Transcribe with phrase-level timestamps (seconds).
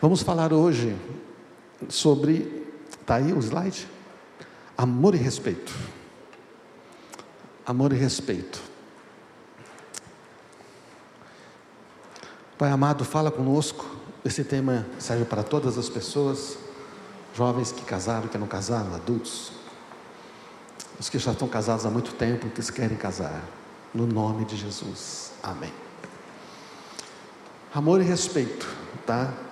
[0.00, 0.96] Vamos falar hoje
[1.88, 2.64] sobre,
[3.00, 3.88] está aí o slide?
[4.76, 5.74] Amor e respeito.
[7.66, 8.62] Amor e respeito.
[12.56, 13.84] Pai amado, fala conosco.
[14.24, 16.56] Esse tema serve para todas as pessoas,
[17.34, 19.50] jovens que casaram, que não casaram, adultos,
[21.00, 23.42] os que já estão casados há muito tempo, que querem casar.
[23.92, 25.32] No nome de Jesus.
[25.42, 25.72] Amém.
[27.74, 28.68] Amor e respeito,
[29.04, 29.47] tá?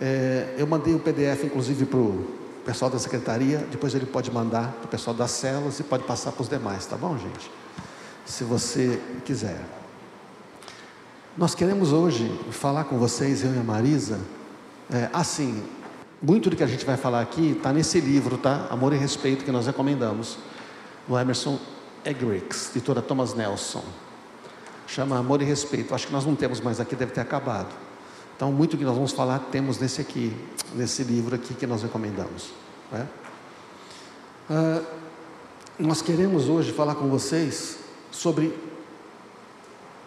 [0.00, 2.24] É, eu mandei o PDF, inclusive, para o
[2.64, 3.58] pessoal da secretaria.
[3.70, 6.86] Depois ele pode mandar para o pessoal das células e pode passar para os demais,
[6.86, 7.50] tá bom, gente?
[8.24, 9.58] Se você quiser.
[11.36, 14.20] Nós queremos hoje falar com vocês, eu e a Marisa.
[14.92, 15.62] É, assim,
[16.20, 18.66] muito do que a gente vai falar aqui está nesse livro, tá?
[18.70, 20.38] Amor e Respeito, que nós recomendamos,
[21.06, 21.58] do Emerson
[22.04, 23.84] Egrix, editora Thomas Nelson.
[24.86, 25.94] Chama Amor e Respeito.
[25.94, 27.87] Acho que nós não temos mais aqui, deve ter acabado.
[28.38, 30.32] Então, muito que nós vamos falar temos nesse aqui,
[30.72, 32.52] nesse livro aqui que nós recomendamos.
[32.92, 33.04] Né?
[34.48, 34.80] Ah,
[35.76, 37.78] nós queremos hoje falar com vocês
[38.12, 38.56] sobre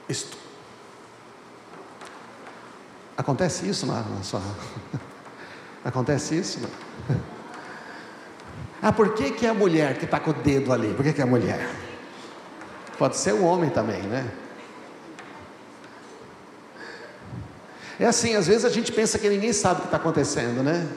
[0.07, 0.37] isto.
[3.17, 4.41] Acontece isso na, na sua.
[5.83, 6.61] Acontece isso?
[6.61, 7.17] Não?
[8.81, 10.93] Ah, por que, que é a mulher que está com o dedo ali?
[10.93, 11.69] Por que, que é a mulher?
[12.97, 14.31] Pode ser o homem também, né?
[18.01, 20.89] É assim, às vezes a gente pensa que ninguém sabe o que está acontecendo, né?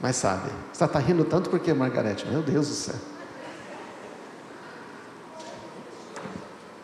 [0.00, 0.48] Mas sabe.
[0.72, 2.24] Você está rindo tanto porque, Margarete?
[2.28, 2.94] Meu Deus do céu.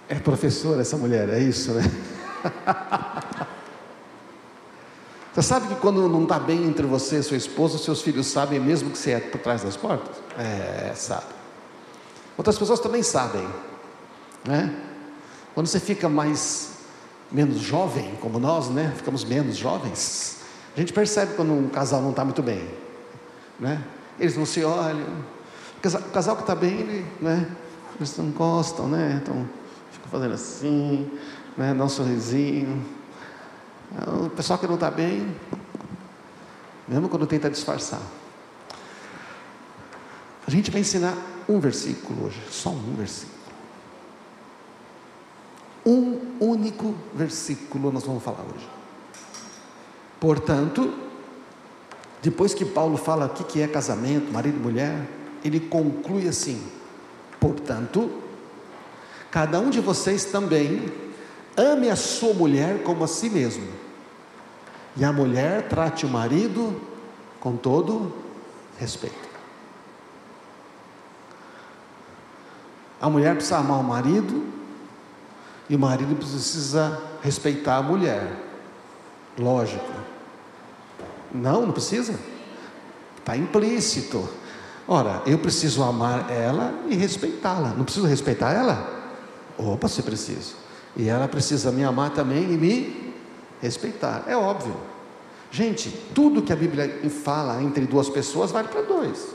[0.08, 1.82] É professora essa mulher, é isso, né?
[5.32, 8.60] Você sabe que quando não está bem entre você e sua esposa, seus filhos sabem
[8.60, 10.16] mesmo que você é por trás das portas?
[10.38, 11.26] É, sabe.
[12.36, 13.48] Outras pessoas também sabem,
[14.44, 14.72] né?
[15.52, 16.73] Quando você fica mais
[17.34, 18.94] menos jovem, como nós, né?
[18.96, 20.38] Ficamos menos jovens.
[20.74, 22.66] A gente percebe quando um casal não está muito bem,
[23.60, 23.82] né?
[24.18, 25.06] Eles não se olham.
[25.76, 25.80] O
[26.12, 27.46] casal, que está bem, ele, né?
[27.96, 29.20] Eles não gostam, né?
[29.22, 29.47] Então
[29.92, 31.10] ficam fazendo assim,
[31.59, 31.75] né?
[31.75, 32.82] Dá um sorrisinho
[34.25, 35.34] o pessoal que não está bem,
[36.88, 38.00] mesmo quando tenta disfarçar.
[40.47, 41.16] A gente vai ensinar
[41.48, 43.34] um versículo hoje, só um versículo.
[45.84, 48.69] Um único versículo nós vamos falar hoje.
[50.19, 50.95] Portanto,
[52.22, 55.06] depois que Paulo fala o que é casamento, marido e mulher,
[55.45, 56.67] ele conclui assim:
[57.39, 58.11] portanto,
[59.31, 60.91] cada um de vocês também
[61.56, 63.84] ame a sua mulher como a si mesmo
[64.97, 66.81] e a mulher trate o marido
[67.41, 68.12] com todo
[68.78, 69.28] respeito.
[73.01, 74.53] A mulher precisa amar o marido
[75.69, 78.30] e o marido precisa respeitar a mulher.
[79.38, 79.84] Lógico.
[81.32, 82.19] Não, não precisa.
[83.19, 84.28] Está implícito.
[84.86, 87.70] Ora, eu preciso amar ela e respeitá-la.
[87.70, 88.86] Não preciso respeitar ela?
[89.56, 90.54] Opa, se preciso.
[90.97, 93.14] E ela precisa me amar também e me
[93.60, 94.24] respeitar.
[94.26, 94.76] É óbvio.
[95.50, 99.28] Gente, tudo que a Bíblia fala entre duas pessoas vale para dois.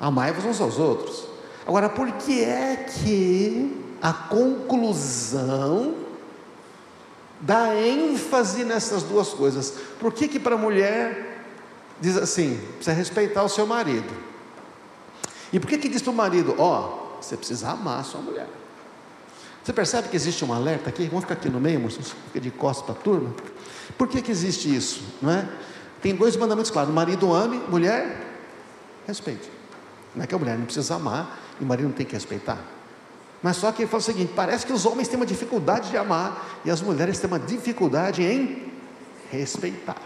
[0.00, 1.24] Amai-vos uns aos outros.
[1.66, 5.94] Agora, por que é que a conclusão
[7.40, 9.74] dá ênfase nessas duas coisas?
[9.98, 11.46] Por que que para a mulher
[12.00, 14.12] diz assim, precisa respeitar o seu marido?
[15.52, 18.20] E por que que diz para o marido, ó, oh, você precisa amar a sua
[18.20, 18.48] mulher?
[19.62, 21.06] Você percebe que existe um alerta aqui?
[21.06, 23.34] Vamos ficar aqui no meio, fica de costas para a turma.
[23.96, 25.02] Por que, que existe isso?
[25.22, 25.48] Não é?
[26.02, 28.20] Tem dois mandamentos claros: marido ame, mulher
[29.06, 29.50] respeite.
[30.14, 32.58] Não é que a mulher não precisa amar e o marido não tem que respeitar.
[33.44, 35.98] Mas só que ele fala o seguinte: parece que os homens têm uma dificuldade de
[35.98, 38.72] amar e as mulheres têm uma dificuldade em
[39.30, 40.00] respeitar.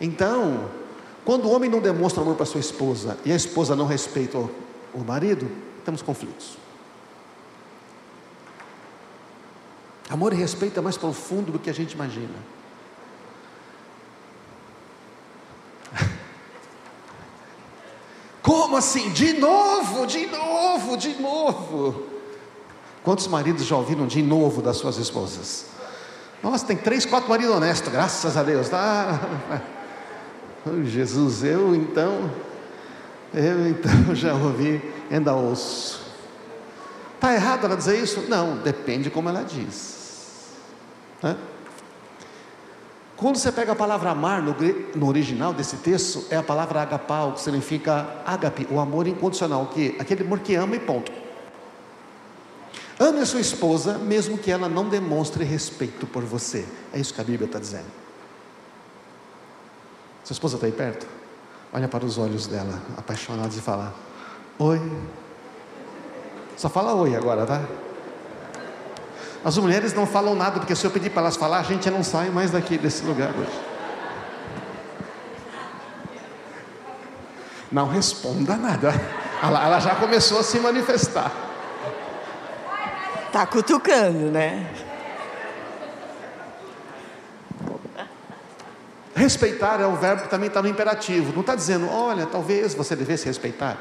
[0.00, 0.70] Então,
[1.22, 5.04] quando o homem não demonstra amor para sua esposa e a esposa não respeita o
[5.06, 5.46] marido,
[5.84, 6.56] temos conflitos.
[10.08, 12.38] Amor e respeito é mais profundo do que a gente imagina.
[18.40, 19.10] Como assim?
[19.10, 22.09] De novo, de novo, de novo.
[23.02, 25.66] Quantos maridos já ouviram de novo das suas esposas?
[26.42, 28.68] Nossa, tem três, quatro maridos honestos, graças a Deus.
[30.66, 32.30] Oh, Jesus, eu então,
[33.32, 36.00] eu então já ouvi, ainda ouço.
[37.14, 38.24] Está errado ela dizer isso?
[38.28, 40.54] Não, depende como ela diz.
[41.22, 41.36] Né?
[43.16, 44.56] Quando você pega a palavra amar no,
[44.94, 49.94] no, original desse texto, é a palavra agapau, que significa agape, o amor incondicional, que
[49.98, 51.12] aquele amor que ama e ponto.
[53.00, 56.66] Ame a sua esposa, mesmo que ela não demonstre respeito por você.
[56.92, 57.86] É isso que a Bíblia está dizendo.
[60.22, 61.06] Sua esposa está aí perto?
[61.72, 63.94] Olha para os olhos dela, apaixonados, e fala:
[64.58, 64.78] Oi.
[66.58, 67.62] Só fala oi agora, tá?
[69.42, 72.04] As mulheres não falam nada, porque se eu pedir para elas falar, a gente não
[72.04, 73.60] sai mais daqui desse lugar hoje.
[77.72, 78.92] Não responda nada.
[79.42, 81.49] Ela, ela já começou a se manifestar.
[83.32, 84.68] Tá cutucando, né?
[89.14, 91.32] Respeitar é o verbo que também está no imperativo.
[91.32, 93.76] Não está dizendo, olha, talvez você devesse respeitar.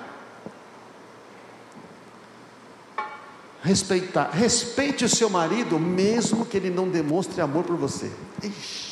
[3.63, 4.31] Respeitar.
[4.31, 8.11] Respeite o seu marido, mesmo que ele não demonstre amor por você.
[8.43, 8.89] Ixi.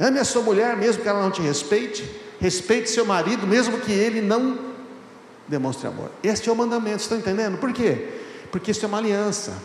[0.00, 2.02] Ame a sua mulher, mesmo que ela não te respeite.
[2.40, 4.58] Respeite seu marido, mesmo que ele não
[5.46, 6.10] demonstre amor.
[6.22, 7.58] Este é o mandamento, estão entendendo?
[7.58, 8.21] Por quê?
[8.52, 9.56] Porque isso é uma aliança.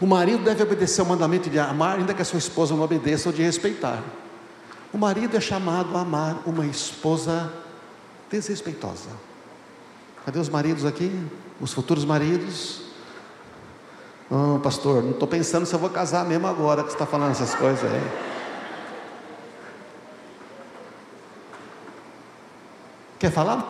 [0.00, 3.28] O marido deve obedecer ao mandamento de amar, ainda que a sua esposa não obedeça
[3.28, 4.02] ou de respeitar.
[4.92, 7.52] O marido é chamado a amar uma esposa
[8.30, 9.10] desrespeitosa.
[10.24, 11.12] Cadê os maridos aqui?
[11.60, 12.80] Os futuros maridos?
[14.30, 17.32] Oh, pastor, não estou pensando se eu vou casar mesmo agora que você está falando
[17.32, 18.10] essas coisas aí.
[23.18, 23.68] Quer falar?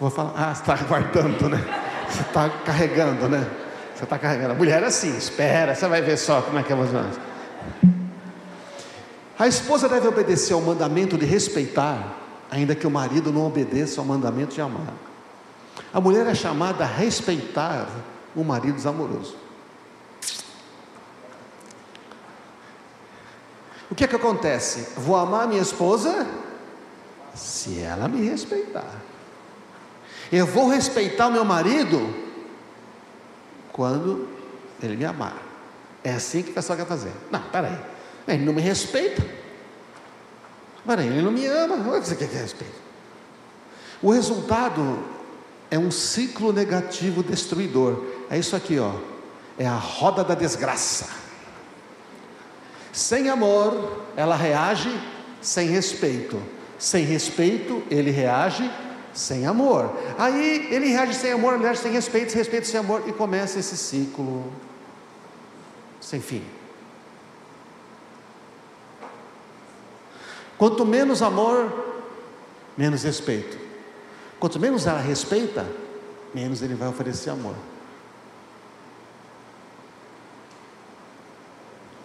[0.00, 0.32] Vou falar.
[0.36, 1.85] Ah, está guardando, né?
[2.08, 3.46] Você está carregando, né?
[3.94, 4.52] Você está carregando.
[4.52, 6.90] A mulher é assim, espera, você vai ver só como é que é mais
[9.38, 12.14] A esposa deve obedecer ao mandamento de respeitar,
[12.50, 14.92] ainda que o marido não obedeça ao mandamento de amar.
[15.92, 17.88] A mulher é chamada a respeitar
[18.34, 19.36] o marido desamoroso.
[23.90, 24.88] O que é que acontece?
[24.98, 26.26] Vou amar minha esposa
[27.34, 29.05] se ela me respeitar.
[30.30, 32.14] Eu vou respeitar o meu marido
[33.72, 34.28] quando
[34.82, 35.36] ele me amar.
[36.02, 37.12] É assim que o pessoal quer fazer.
[37.30, 37.78] Não, peraí.
[38.26, 39.24] Ele não me respeita.
[40.86, 41.76] Peraí, ele não me ama.
[41.76, 42.74] Como é que você quer que respeite?
[44.02, 45.00] O resultado
[45.70, 48.04] é um ciclo negativo destruidor.
[48.30, 48.92] É isso aqui, ó.
[49.58, 51.08] É a roda da desgraça.
[52.92, 54.90] Sem amor, ela reage
[55.40, 56.40] sem respeito.
[56.78, 58.70] Sem respeito, ele reage
[59.16, 59.90] sem amor.
[60.18, 63.58] Aí ele reage sem amor, ele reage sem respeito, sem respeito, sem amor, e começa
[63.58, 64.52] esse ciclo
[66.00, 66.44] sem fim.
[70.58, 72.02] Quanto menos amor,
[72.76, 73.58] menos respeito.
[74.38, 75.66] Quanto menos ela respeita,
[76.34, 77.54] menos ele vai oferecer amor.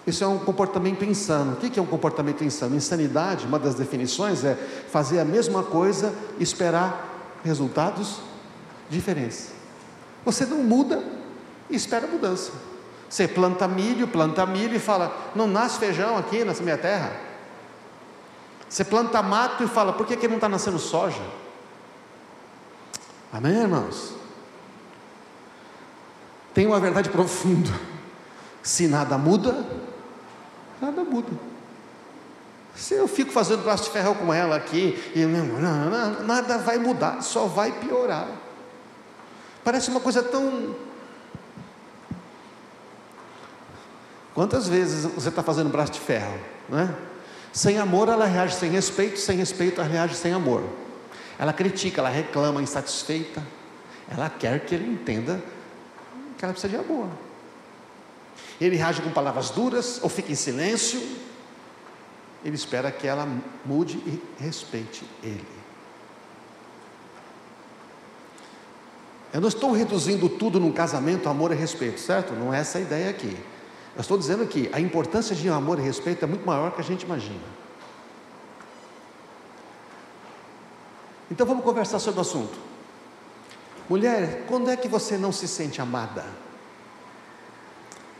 [0.06, 1.54] Isso é um comportamento insano.
[1.54, 2.76] O que é um comportamento insano?
[2.76, 8.18] Insanidade, uma das definições é fazer a mesma coisa e esperar resultados
[8.90, 9.52] diferentes.
[10.26, 11.04] Você não muda
[11.70, 12.52] e espera mudança.
[13.08, 17.12] Você planta milho, planta milho e fala: não nasce feijão aqui nessa minha terra.
[18.68, 21.22] Você planta mato e fala: por que, que não está nascendo soja?
[23.32, 24.14] Amém, irmãos?
[26.54, 27.72] Tem uma verdade profunda.
[28.64, 29.66] Se nada muda,
[30.82, 31.32] nada muda.
[32.76, 36.58] Se eu fico fazendo braço de ferro com ela aqui, e não, não, não, nada
[36.58, 38.28] vai mudar, só vai piorar.
[39.64, 40.76] Parece uma coisa tão.
[44.34, 46.40] Quantas vezes você está fazendo braço de ferro?
[46.70, 46.96] Né?
[47.52, 50.64] Sem amor ela reage sem respeito, sem respeito ela reage sem amor.
[51.38, 53.46] Ela critica, ela reclama, insatisfeita.
[54.10, 55.42] Ela quer que ele entenda
[56.38, 57.08] que ela precisa de amor.
[58.62, 61.02] Ele reage com palavras duras ou fica em silêncio.
[62.46, 63.28] Ele espera que ela
[63.66, 65.48] mude e respeite ele.
[69.34, 72.34] Eu não estou reduzindo tudo num casamento, amor e respeito, certo?
[72.34, 73.36] Não é essa a ideia aqui.
[73.96, 76.84] Eu estou dizendo que a importância de amor e respeito é muito maior que a
[76.84, 77.62] gente imagina.
[81.32, 82.60] Então vamos conversar sobre o assunto.
[83.90, 86.51] Mulher, quando é que você não se sente amada?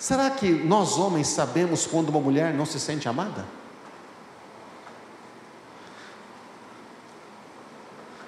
[0.02, 3.46] Será que nós homens sabemos quando uma mulher não se sente amada?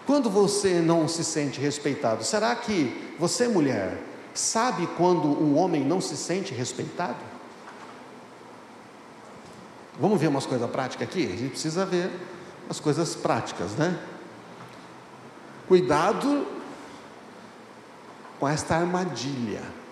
[0.06, 4.00] Quando você não se sente respeitado, será que você, mulher,
[4.36, 7.18] sabe quando um homem não se sente respeitado?
[10.00, 11.26] Vamos ver umas coisas práticas aqui?
[11.26, 12.12] A gente precisa ver
[12.70, 14.00] as coisas práticas, né?
[15.68, 16.46] Cuidado
[18.40, 19.83] com esta armadilha.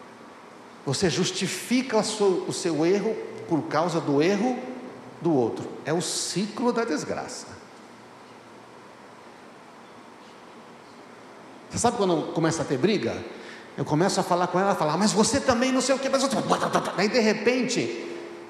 [0.86, 3.16] Você justifica o seu erro
[3.48, 4.58] por causa do erro
[5.22, 5.68] do outro.
[5.86, 7.48] É o ciclo da desgraça.
[11.70, 13.16] Você sabe quando começa a ter briga?
[13.78, 16.24] Eu começo a falar com ela, falar, mas você também não sei o que, mas
[16.98, 18.06] Aí de repente,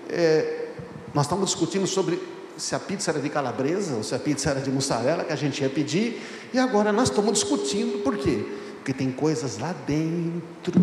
[0.09, 0.69] é,
[1.13, 2.19] nós estamos discutindo sobre
[2.57, 5.35] se a pizza era de calabresa ou se a pizza era de mussarela que a
[5.35, 6.21] gente ia pedir,
[6.53, 8.43] e agora nós estamos discutindo por quê?
[8.77, 10.73] Porque tem coisas lá dentro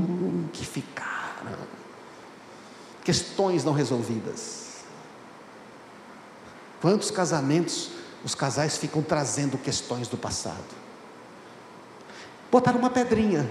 [0.53, 1.18] que ficaram,
[3.05, 4.85] questões não resolvidas.
[6.81, 7.91] Quantos casamentos
[8.25, 10.77] os casais ficam trazendo questões do passado?
[12.51, 13.51] Botaram uma pedrinha.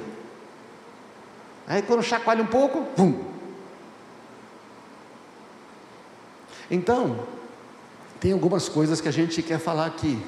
[1.66, 3.24] Aí quando chacoalha um pouco, pum.
[6.70, 7.26] Então,
[8.20, 10.24] tem algumas coisas que a gente quer falar aqui.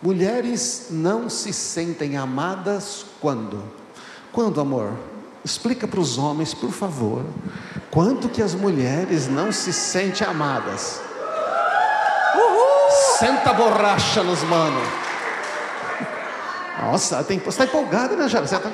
[0.00, 3.62] Mulheres não se sentem amadas quando?
[4.32, 4.96] Quando, amor?
[5.44, 7.24] Explica para os homens, por favor,
[7.90, 11.00] quanto que as mulheres não se sentem amadas.
[12.34, 12.90] Uhul!
[13.18, 14.88] Senta borracha nos manos.
[16.80, 18.46] Nossa, tem, você está empolgado, né, Jara?
[18.46, 18.70] Você está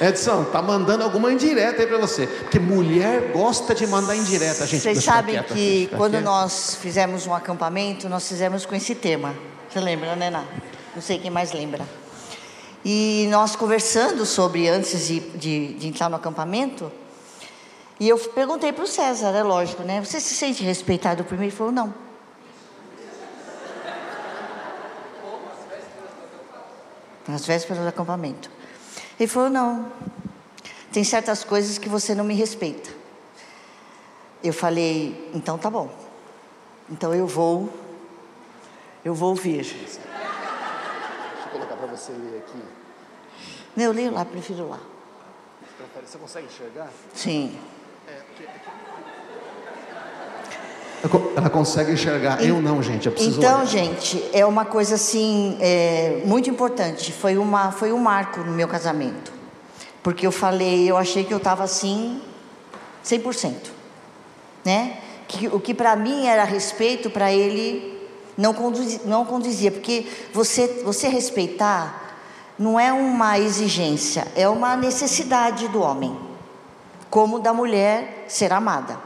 [0.00, 2.26] Edson, tá mandando alguma indireta aí para você.
[2.26, 4.82] Porque mulher gosta de mandar indireta, gente.
[4.82, 9.34] Vocês sabem que quando nós fizemos um acampamento, nós fizemos com esse tema.
[9.70, 10.44] Você lembra, né, Ná?
[10.94, 11.84] Não sei quem mais lembra.
[12.88, 16.92] E nós conversando sobre antes de, de, de entrar no acampamento,
[17.98, 20.00] e eu perguntei para o César, é lógico, né?
[20.04, 21.46] Você se sente respeitado por mim?
[21.46, 21.92] Ele falou, não.
[27.26, 28.48] Nas vésperas do acampamento.
[29.18, 29.90] Ele falou: Não,
[30.92, 32.90] tem certas coisas que você não me respeita.
[34.44, 35.90] Eu falei: Então tá bom.
[36.88, 37.68] Então eu vou,
[39.04, 39.64] eu vou vir.
[39.64, 40.00] Deixa
[41.46, 42.75] eu colocar para você ler aqui.
[43.76, 44.80] Não, eu leio lá, prefiro lá.
[46.04, 46.88] Você consegue enxergar?
[47.12, 47.58] Sim.
[48.08, 48.20] É,
[51.36, 53.06] ela consegue enxergar, eu não, gente.
[53.06, 53.66] Eu preciso então, olhar.
[53.66, 57.12] gente, é uma coisa assim é, muito importante.
[57.12, 59.32] Foi uma, foi um marco no meu casamento,
[60.02, 62.20] porque eu falei, eu achei que eu estava assim,
[63.04, 63.52] 100%,
[64.64, 64.98] né?
[65.28, 68.00] Que, o que para mim era respeito, para ele
[68.36, 72.05] não conduzia, não conduzia, porque você, você respeitar
[72.58, 76.16] não é uma exigência, é uma necessidade do homem,
[77.10, 78.98] como da mulher ser amada.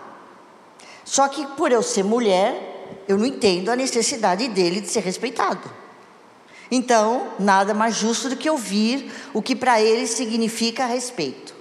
[1.05, 5.69] Só que por eu ser mulher, eu não entendo a necessidade dele de ser respeitado.
[6.71, 11.53] Então, nada mais justo do que ouvir o que para ele significa respeito.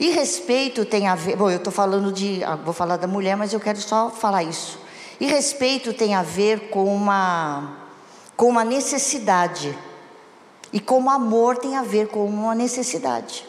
[0.00, 3.36] E respeito tem a ver, bom, eu estou falando de, ah, vou falar da mulher,
[3.36, 4.80] mas eu quero só falar isso.
[5.20, 7.76] E respeito tem a ver com uma,
[8.36, 9.78] com uma necessidade.
[10.72, 13.46] E como amor tem a ver com uma necessidade.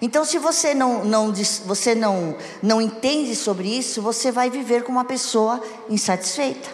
[0.00, 1.32] Então, se você não, não,
[1.66, 6.70] você não, não entende sobre isso, você vai viver com uma pessoa insatisfeita.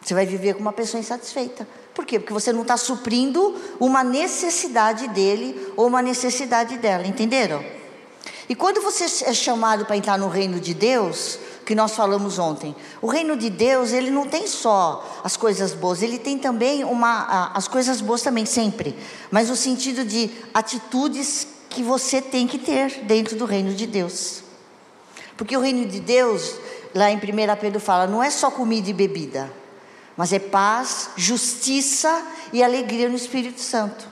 [0.00, 1.66] Você vai viver com uma pessoa insatisfeita.
[1.94, 2.18] Por quê?
[2.18, 7.64] Porque você não está suprindo uma necessidade dele ou uma necessidade dela, entenderam?
[8.48, 12.74] E quando você é chamado para entrar no reino de Deus, que nós falamos ontem,
[13.00, 17.50] o reino de Deus, ele não tem só as coisas boas, ele tem também uma,
[17.54, 18.96] as coisas boas também, sempre,
[19.30, 24.42] mas no sentido de atitudes que você tem que ter dentro do reino de Deus.
[25.36, 26.56] Porque o reino de Deus,
[26.94, 27.20] lá em 1
[27.60, 29.52] Pedro fala, não é só comida e bebida,
[30.16, 34.08] mas é paz, justiça e alegria no Espírito Santo.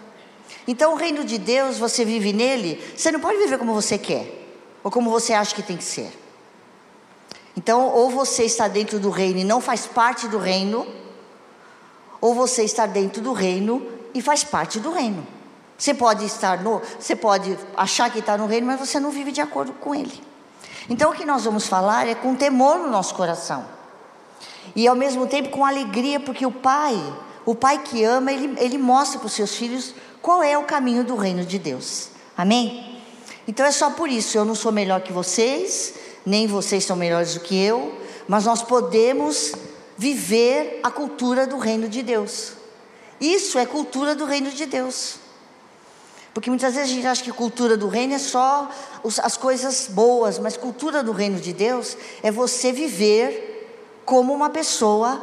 [0.66, 4.26] Então, o reino de Deus, você vive nele, você não pode viver como você quer,
[4.82, 6.21] ou como você acha que tem que ser.
[7.56, 10.86] Então, ou você está dentro do reino e não faz parte do reino,
[12.20, 15.26] ou você está dentro do reino e faz parte do reino.
[15.76, 19.32] Você pode estar no, você pode achar que está no reino, mas você não vive
[19.32, 20.22] de acordo com ele.
[20.88, 23.64] Então o que nós vamos falar é com temor no nosso coração.
[24.76, 26.96] E ao mesmo tempo com alegria, porque o pai,
[27.44, 31.02] o pai que ama, ele, ele mostra para os seus filhos qual é o caminho
[31.02, 32.10] do reino de Deus.
[32.36, 33.02] Amém?
[33.46, 35.94] Então é só por isso, eu não sou melhor que vocês,
[36.24, 37.98] nem vocês são melhores do que eu,
[38.28, 39.52] mas nós podemos
[39.96, 42.54] viver a cultura do reino de Deus.
[43.20, 45.16] Isso é cultura do reino de Deus.
[46.34, 48.70] Porque muitas vezes a gente acha que cultura do reino é só
[49.22, 55.22] as coisas boas, mas cultura do reino de Deus é você viver como uma pessoa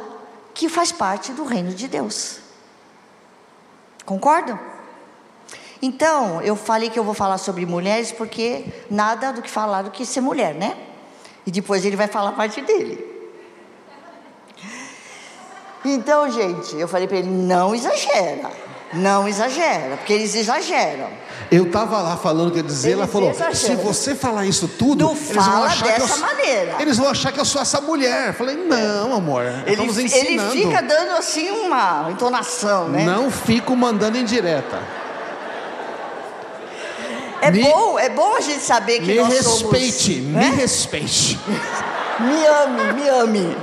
[0.54, 2.38] que faz parte do reino de Deus.
[4.04, 4.58] Concordam?
[5.82, 9.90] Então, eu falei que eu vou falar sobre mulheres porque nada do que falar do
[9.90, 10.76] que ser mulher, né?
[11.50, 13.04] E depois ele vai falar a parte dele.
[15.84, 18.52] Então, gente, eu falei para ele: não exagera.
[18.92, 21.08] Não exagera, porque eles exageram.
[21.50, 23.78] Eu estava lá falando o que eu dizer, ela falou: exageram.
[23.80, 26.76] se você falar isso tudo, não eles vão achar dessa que eu, maneira.
[26.78, 28.28] Eles vão achar que eu sou essa mulher.
[28.28, 30.52] Eu falei: não, amor, ele, estamos ensinando.
[30.52, 33.04] Ele fica dando assim uma entonação, né?
[33.04, 34.80] Não fico mandando em direta.
[37.42, 40.50] É Me- bom, é bom a gente saber que Me nós respeite, somos, me né?
[40.56, 41.38] respeite.
[42.20, 43.56] Me ame, me ame.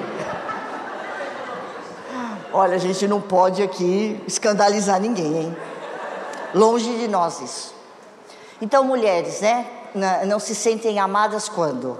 [2.52, 5.58] Olha, a gente não pode aqui escandalizar ninguém, hein?
[6.56, 7.76] Longe de nós isso.
[8.60, 9.68] Então, mulheres, né?
[10.26, 12.00] Não se sentem amadas quando?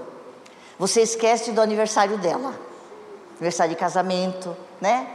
[0.80, 2.52] Você esquece do aniversário dela.
[3.36, 5.06] Aniversário de casamento, né?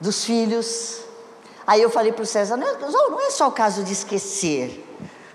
[0.00, 1.00] Dos filhos.
[1.66, 4.84] Aí eu falei para o César, não é, não é só o caso de esquecer.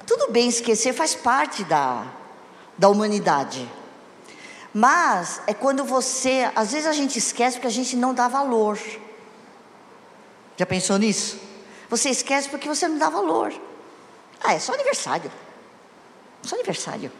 [0.06, 2.06] Tudo bem, esquecer faz parte da,
[2.78, 3.70] da humanidade.
[4.74, 8.80] Mas é quando você, às vezes a gente esquece porque a gente não dá valor.
[10.58, 11.40] Já pensou nisso?
[11.90, 13.54] Você esquece porque você não dá valor.
[14.44, 15.32] Ah, é só aniversário.
[16.42, 17.12] Só aniversário.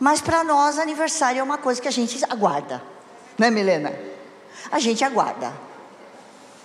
[0.00, 2.82] Mas para nós, aniversário é uma coisa que a gente aguarda.
[3.38, 3.94] Não é, Milena?
[4.72, 5.52] A gente aguarda.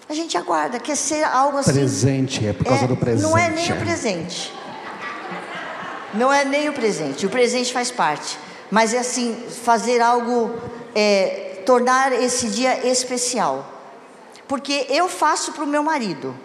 [0.08, 1.74] A gente aguarda, quer ser algo assim.
[1.74, 3.22] Presente, é por causa É, do presente.
[3.22, 4.52] Não é nem o presente.
[6.14, 7.26] Não é nem o presente.
[7.26, 8.38] O presente faz parte.
[8.72, 10.52] Mas é assim, fazer algo,
[10.94, 13.66] é, tornar esse dia especial.
[14.48, 16.36] Porque eu faço para o meu marido,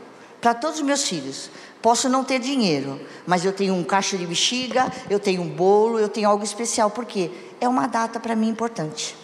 [0.40, 1.50] para todos os meus filhos.
[1.80, 5.99] Posso não ter dinheiro, mas eu tenho um cacho de bexiga, eu tenho um bolo,
[5.99, 6.90] eu tenho algo especial.
[6.90, 7.30] Por quê?
[7.61, 9.14] É uma data para mim importante.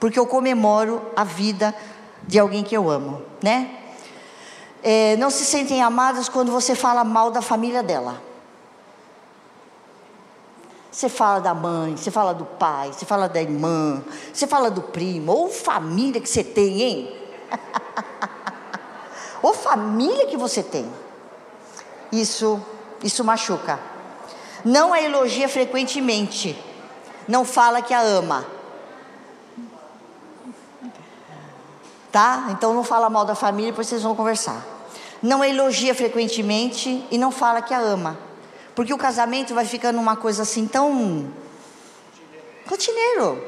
[0.00, 1.74] Porque eu comemoro a vida
[2.26, 3.70] de alguém que eu amo, né?
[4.82, 8.20] É, não se sentem amadas quando você fala mal da família dela.
[10.94, 14.00] Você fala da mãe, você fala do pai, você fala da irmã,
[14.32, 17.16] você fala do primo, ou família que você tem, hein?
[19.42, 20.88] ou família que você tem.
[22.12, 22.60] Isso,
[23.02, 23.80] isso machuca.
[24.64, 26.56] Não a elogia frequentemente.
[27.26, 28.46] Não fala que a ama.
[32.12, 32.50] Tá?
[32.50, 34.64] Então não fala mal da família, depois vocês vão conversar.
[35.20, 38.16] Não a elogia frequentemente e não fala que a ama.
[38.74, 41.28] Porque o casamento vai ficando uma coisa assim tão.
[42.66, 43.42] rotineiro.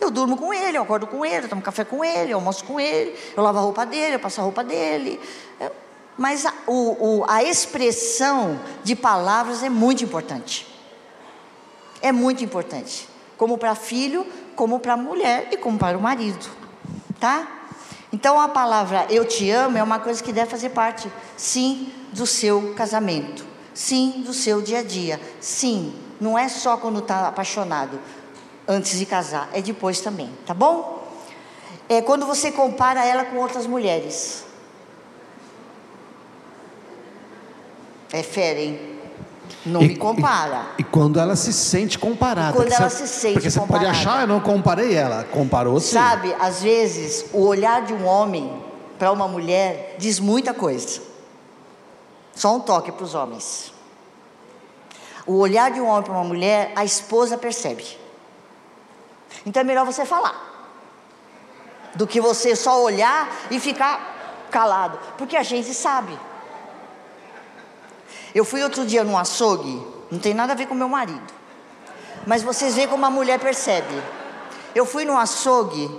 [0.00, 2.64] Eu durmo com ele, eu acordo com ele, eu tomo café com ele, eu almoço
[2.64, 5.18] com ele, eu lavo a roupa dele, eu passo a roupa dele.
[5.58, 5.72] Eu-
[6.18, 10.66] Mas a, o- o- a expressão de palavras é muito importante.
[12.02, 13.08] É muito importante.
[13.38, 16.46] Como para filho, como para mulher e como para o marido.
[17.20, 17.46] Tá?
[18.12, 22.26] Então a palavra eu te amo é uma coisa que deve fazer parte, sim, do
[22.26, 23.44] seu casamento.
[23.76, 25.20] Sim, do seu dia a dia.
[25.38, 28.00] Sim, não é só quando está apaixonado,
[28.66, 31.06] antes de casar, é depois também, tá bom?
[31.86, 34.44] É quando você compara ela com outras mulheres.
[38.10, 38.80] É fera, hein?
[39.64, 40.68] Não E- me compara.
[40.78, 42.52] E, e quando ela se sente comparada.
[42.54, 43.90] Quando porque ela você- se sente Porque você pode comparada.
[43.98, 45.24] achar, eu não comparei ela.
[45.24, 45.92] Comparou sim.
[45.92, 48.50] Sabe, às vezes o olhar de um homem
[48.98, 51.00] para uma mulher diz muita coisa.
[52.36, 53.72] Só um toque para os homens.
[55.26, 57.98] O olhar de um homem para uma mulher, a esposa percebe.
[59.44, 60.54] Então é melhor você falar
[61.94, 66.16] do que você só olhar e ficar calado, porque a gente sabe.
[68.34, 71.34] Eu fui outro dia num açougue, não tem nada a ver com meu marido.
[72.26, 74.02] Mas vocês veem como a mulher percebe.
[74.74, 75.90] Eu fui no açougue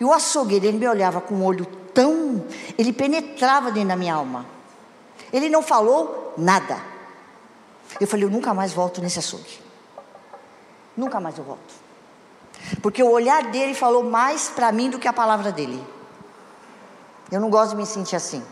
[0.00, 2.44] e o açougueiro ele me olhava com um olho tão,
[2.76, 4.59] ele penetrava dentro da minha alma.
[5.32, 6.80] Ele não falou nada.
[8.00, 9.60] Eu falei, eu nunca mais volto nesse açougue.
[10.96, 11.74] Nunca mais eu volto.
[12.82, 15.84] Porque o olhar dele falou mais para mim do que a palavra dele.
[17.30, 18.44] Eu não gosto de me sentir assim.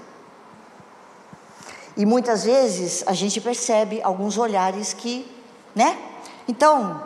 [1.96, 5.30] E muitas vezes a gente percebe alguns olhares que,
[5.74, 5.98] né?
[6.46, 7.02] Então,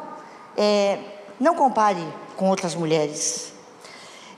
[0.56, 0.98] é,
[1.40, 2.06] não compare
[2.36, 3.52] com outras mulheres.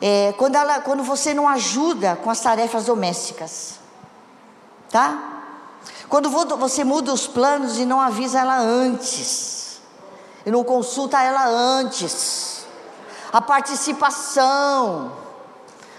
[0.00, 3.80] É, quando, ela, quando você não ajuda com as tarefas domésticas,
[4.94, 5.18] tá?
[6.08, 9.80] Quando vo- você muda os planos e não avisa ela antes,
[10.46, 12.64] e não consulta ela antes,
[13.32, 15.10] a participação,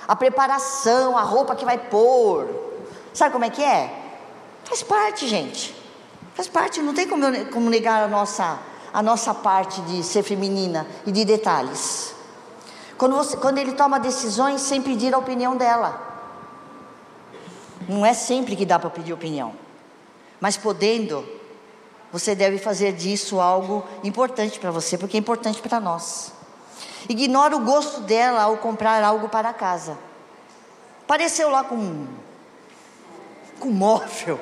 [0.08, 2.47] a preparação, a roupa que vai pôr,
[3.13, 3.93] sabe como é que é?
[4.63, 5.75] Faz parte, gente.
[6.34, 8.58] Faz parte, não tem como negar a nossa,
[8.93, 12.15] a nossa parte de ser feminina e de detalhes.
[12.97, 16.14] Quando, você, quando ele toma decisões sem pedir a opinião dela.
[17.88, 19.54] Não é sempre que dá para pedir opinião.
[20.39, 21.26] Mas podendo,
[22.12, 26.34] você deve fazer disso algo importante para você, porque é importante para nós.
[27.08, 29.98] Ignora o gosto dela ao comprar algo para casa.
[31.04, 32.08] Apareceu lá com
[33.60, 34.39] com móvel,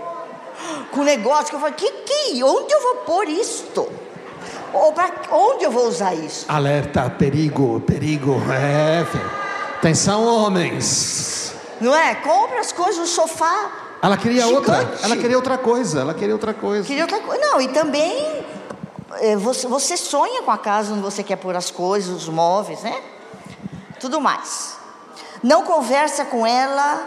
[0.92, 3.88] com negócio que eu falei, que que, onde eu vou pôr isto?
[4.74, 6.46] Ou pra, onde eu vou usar isso?
[6.50, 8.42] Alerta, perigo, perigo.
[8.52, 9.06] É.
[9.78, 11.53] Atenção, homens.
[11.84, 12.16] Não é?
[12.16, 13.70] Compra as coisas, o sofá
[14.02, 14.56] Ela queria Gigante.
[14.56, 16.88] outra, ela queria outra coisa, ela queria outra coisa.
[16.88, 17.42] Queria outra coisa.
[17.46, 18.46] Não, e também
[19.20, 22.82] é, você, você sonha com a casa onde você quer pôr as coisas, os móveis,
[22.84, 23.04] né?
[24.00, 24.78] Tudo mais.
[25.44, 27.06] Não conversa com ela.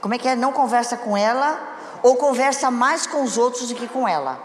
[0.00, 0.36] Como é que é?
[0.36, 1.58] Não conversa com ela
[2.04, 4.38] ou conversa mais com os outros do que com ela.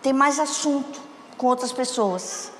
[0.00, 1.00] Tem mais assunto
[1.36, 2.52] com outras pessoas.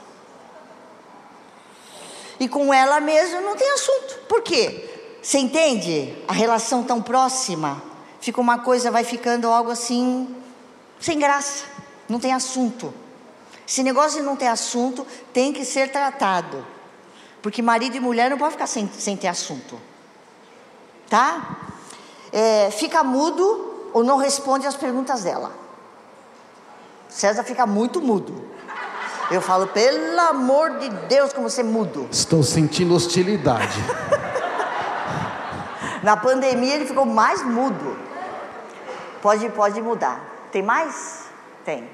[2.40, 4.18] E com ela mesmo não tem assunto.
[4.28, 4.90] Por quê?
[5.24, 6.14] Você entende?
[6.28, 7.82] A relação tão próxima,
[8.20, 10.28] fica uma coisa, vai ficando algo assim,
[11.00, 11.64] sem graça,
[12.06, 12.92] não tem assunto.
[13.66, 16.66] Esse negócio de não ter assunto tem que ser tratado.
[17.40, 19.80] Porque marido e mulher não pode ficar sem, sem ter assunto.
[21.08, 21.56] Tá?
[22.30, 25.52] É, fica mudo ou não responde às perguntas dela.
[27.08, 28.44] César fica muito mudo.
[29.30, 32.08] Eu falo, pelo amor de Deus, como você é mudo.
[32.12, 33.78] Estou sentindo hostilidade.
[36.04, 37.98] Na pandemia ele ficou mais mudo.
[39.22, 40.20] Pode, pode mudar.
[40.52, 41.24] Tem mais?
[41.64, 41.88] Tem.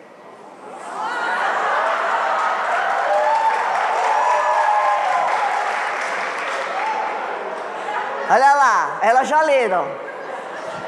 [8.28, 9.86] Olha lá, elas já leram.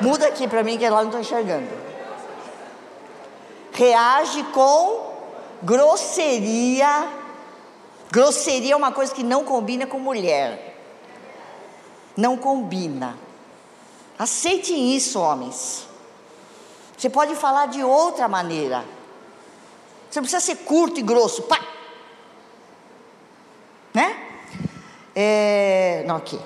[0.01, 1.69] Muda aqui para mim que lá não estou enxergando.
[3.73, 5.13] Reage com
[5.63, 7.09] grosseria.
[8.11, 10.72] Grosseria é uma coisa que não combina com mulher.
[12.17, 13.17] Não combina.
[14.19, 15.87] Aceitem isso, homens.
[16.97, 18.85] Você pode falar de outra maneira.
[20.09, 21.43] Você não precisa ser curto e grosso.
[21.43, 21.59] Pá!
[23.93, 24.17] Né?
[25.15, 26.39] É, não, aqui.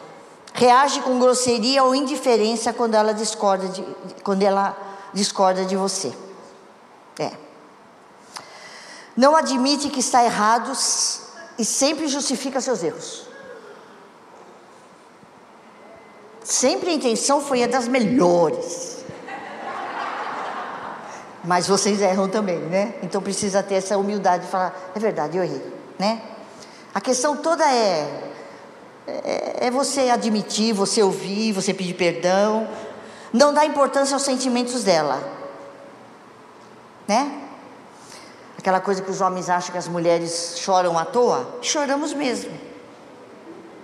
[0.55, 3.83] Reage com grosseria ou indiferença quando ela discorda de,
[4.23, 4.77] quando ela
[5.13, 6.15] discorda de você.
[7.19, 7.33] É.
[9.17, 10.73] Não admite que está errado
[11.59, 13.26] e sempre justifica seus erros.
[16.47, 19.05] Sempre a intenção foi a das melhores.
[21.43, 22.95] Mas vocês erram também, né?
[23.03, 25.61] Então precisa ter essa humildade de falar, é verdade, eu errei,
[25.99, 26.23] né?
[26.95, 28.31] A questão toda é,
[29.09, 32.69] é, é você admitir, você ouvir, você pedir perdão,
[33.33, 35.21] não dar importância aos sentimentos dela,
[37.09, 37.43] né?
[38.57, 42.53] Aquela coisa que os homens acham que as mulheres choram à toa, choramos mesmo,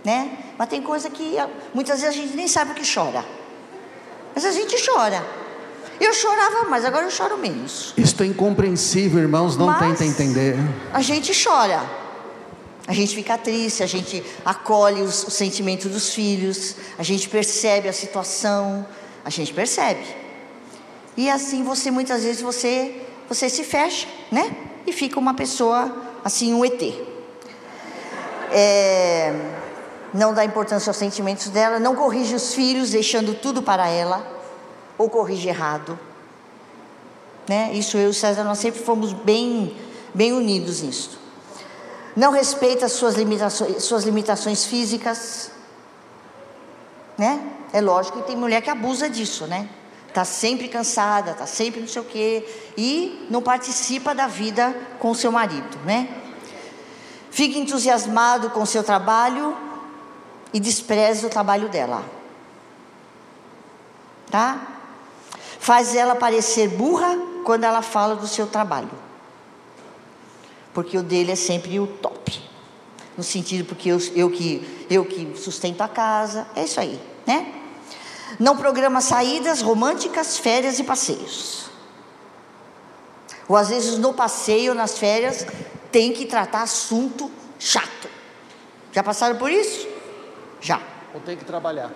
[0.05, 0.39] né?
[0.59, 3.25] Mas tem coisa que ah, muitas vezes a gente nem sabe o que chora,
[4.35, 5.25] mas a gente chora.
[6.01, 7.95] Eu chorava mais, agora eu choro menos.
[7.97, 10.57] Isto é incompreensível, irmãos, não Mas- tenta entender.
[10.93, 11.81] A gente chora.
[12.89, 17.89] A gente fica triste, a gente acolhe os, os sentimentos dos filhos, a gente percebe
[17.89, 18.85] a situação,
[19.25, 20.03] a gente percebe.
[21.17, 24.51] E assim você muitas vezes você você se fecha, né?
[24.85, 26.83] E fica uma pessoa assim um ET.
[28.51, 29.33] É,
[30.13, 34.27] não dá importância aos sentimentos dela, não corrige os filhos, deixando tudo para ela,
[34.99, 35.99] ou corrige errado.
[37.49, 37.73] Né?
[37.73, 39.77] Isso eu e o César nós sempre fomos bem
[40.15, 41.19] bem unidos nisso.
[42.15, 45.51] Não respeita as suas limitações, suas limitações físicas,
[47.17, 47.41] né?
[47.73, 49.69] É lógico que tem mulher que abusa disso, né?
[50.13, 52.47] Tá sempre cansada, tá sempre não sei o quê
[52.77, 56.09] e não participa da vida com seu marido, né?
[57.31, 59.57] Fica entusiasmado com seu trabalho
[60.53, 62.05] e despreza o trabalho dela.
[64.31, 64.67] Tá?
[65.59, 68.91] Faz ela parecer burra quando ela fala do seu trabalho
[70.75, 72.41] porque o dele é sempre o top.
[73.17, 77.53] No sentido porque eu, eu, que, eu que sustento a casa, é isso aí, né?
[78.39, 81.67] Não programa saídas românticas, férias e passeios.
[83.47, 85.47] Ou às vezes no passeio, nas férias,
[85.91, 88.09] tem que tratar assunto chato.
[88.93, 89.87] Já passaram por isso?
[90.63, 90.81] Já.
[91.13, 91.91] Eu tenho que trabalhar.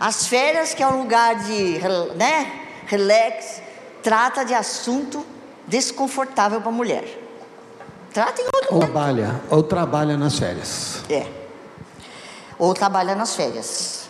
[0.00, 1.78] As férias, que é um lugar de
[2.16, 3.62] né, relax,
[4.02, 5.24] trata de assunto
[5.66, 7.04] desconfortável para a mulher.
[8.12, 8.90] Trata em outro Ou lugar.
[8.90, 11.02] trabalha, ou trabalha nas férias.
[11.10, 11.26] É.
[12.58, 14.08] Ou trabalha nas férias.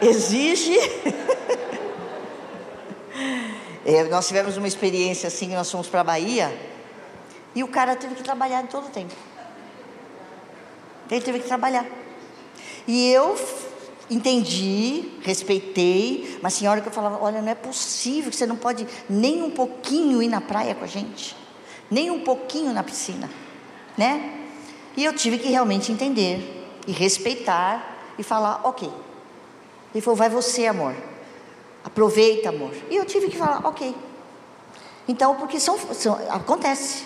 [0.00, 0.76] Exige.
[3.82, 6.54] É, nós tivemos uma experiência assim, que nós fomos para a Bahia
[7.54, 9.14] e o cara teve que trabalhar em todo o tempo.
[11.10, 11.86] Ele teve que trabalhar.
[12.86, 13.36] E eu
[14.10, 18.56] entendi, respeitei, mas tinha hora que eu falava, olha, não é possível que você não
[18.56, 21.36] pode nem um pouquinho ir na praia com a gente,
[21.90, 23.30] nem um pouquinho na piscina,
[23.96, 24.38] né?
[24.96, 28.90] E eu tive que realmente entender e respeitar e falar, ok.
[29.94, 30.94] Ele falou, vai você, amor.
[31.84, 32.72] Aproveita, amor.
[32.90, 33.94] E eu tive que falar, ok.
[35.08, 37.04] Então, porque são, são- acontece.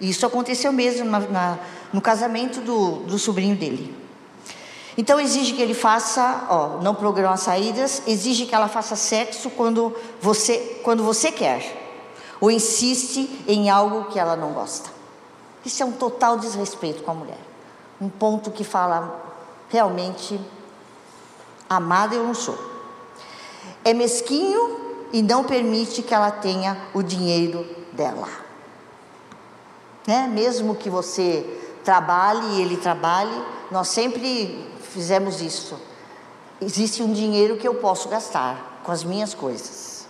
[0.00, 1.58] Isso aconteceu mesmo na- na-
[1.92, 3.94] no casamento do, do sobrinho dele.
[4.96, 9.94] Então exige que ele faça, ó, não programa saídas, exige que ela faça sexo quando
[10.20, 11.80] você, quando você quer,
[12.40, 14.90] ou insiste em algo que ela não gosta.
[15.64, 17.38] Isso é um total desrespeito com a mulher.
[18.00, 19.20] Um ponto que fala
[19.68, 20.38] realmente
[21.68, 22.58] amada eu não sou.
[23.84, 24.78] É mesquinho
[25.12, 28.43] e não permite que ela tenha o dinheiro dela.
[30.06, 30.28] Né?
[30.32, 31.44] Mesmo que você
[31.82, 35.80] trabalhe e ele trabalhe, nós sempre fizemos isso.
[36.60, 40.06] Existe um dinheiro que eu posso gastar com as minhas coisas.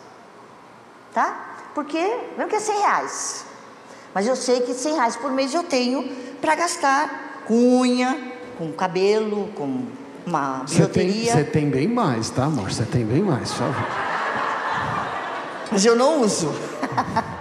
[1.13, 1.57] Tá?
[1.75, 1.99] Porque,
[2.37, 3.45] mesmo que é 100 reais.
[4.13, 6.09] Mas eu sei que 100 reais por mês eu tenho
[6.41, 9.87] para gastar com unha, com cabelo, com
[10.27, 11.33] uma bijuteria.
[11.33, 12.73] Você tem, tem, bem mais, tá, amor?
[12.73, 13.87] Você tem bem mais, por favor.
[15.73, 16.53] Mas eu não uso.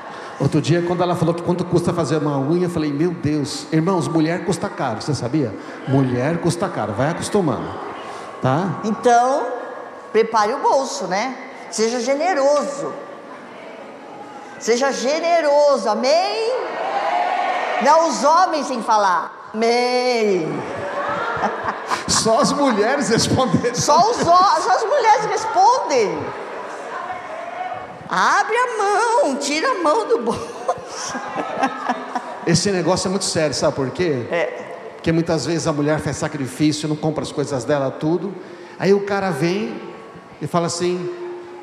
[0.43, 3.65] Outro dia, quando ela falou que quanto custa fazer uma unha, eu falei, meu Deus,
[3.71, 5.57] irmãos, mulher custa caro, você sabia?
[5.87, 7.65] Mulher custa caro, vai acostumando,
[8.41, 8.81] tá?
[8.83, 9.47] Então,
[10.11, 11.33] prepare o bolso, né?
[11.71, 12.91] Seja generoso.
[14.59, 16.51] Seja generoso, amém?
[17.81, 20.45] Não os homens sem falar, amém.
[22.09, 23.73] Só as mulheres respondem.
[23.73, 26.42] Só, os, só as mulheres respondem.
[28.15, 31.15] Abre a mão, tira a mão do bolso.
[32.45, 34.27] Esse negócio é muito sério, sabe por quê?
[34.29, 34.91] É.
[34.93, 38.31] Porque muitas vezes a mulher faz sacrifício, não compra as coisas dela, tudo.
[38.77, 39.81] Aí o cara vem
[40.39, 41.09] e fala assim: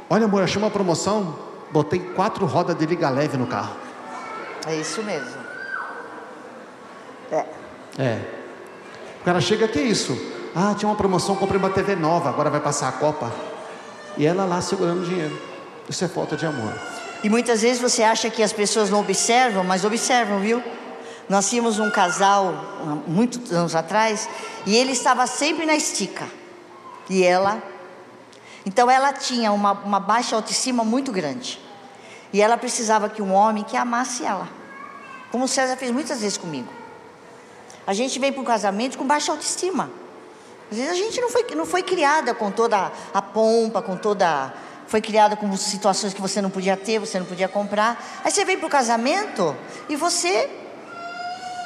[0.08, 1.38] Olha, amor, achei uma promoção.
[1.70, 3.76] Botei quatro rodas de liga leve no carro.
[4.66, 5.40] É isso mesmo.
[7.30, 7.44] É.
[7.96, 8.20] É.
[9.20, 10.18] O cara chega, que isso?
[10.52, 13.32] Ah, tinha uma promoção, comprei uma TV nova, agora vai passar a Copa.
[14.16, 15.49] E ela lá segurando o dinheiro.
[15.90, 16.72] Isso é falta de amor.
[17.20, 20.62] E muitas vezes você acha que as pessoas não observam, mas observam, viu?
[21.28, 22.54] Nós tínhamos um casal
[23.08, 24.28] muitos anos atrás
[24.64, 26.28] e ele estava sempre na estica.
[27.08, 27.60] E ela.
[28.64, 31.60] Então ela tinha uma, uma baixa autoestima muito grande.
[32.32, 34.48] E ela precisava que um homem que amasse ela.
[35.32, 36.68] Como o César fez muitas vezes comigo.
[37.84, 39.90] A gente vem para um casamento com baixa autoestima.
[40.70, 44.54] Às vezes a gente não foi, não foi criada com toda a pompa, com toda
[44.90, 48.20] foi criada com situações que você não podia ter, você não podia comprar.
[48.24, 49.56] Aí você vem para o casamento
[49.88, 50.50] e você,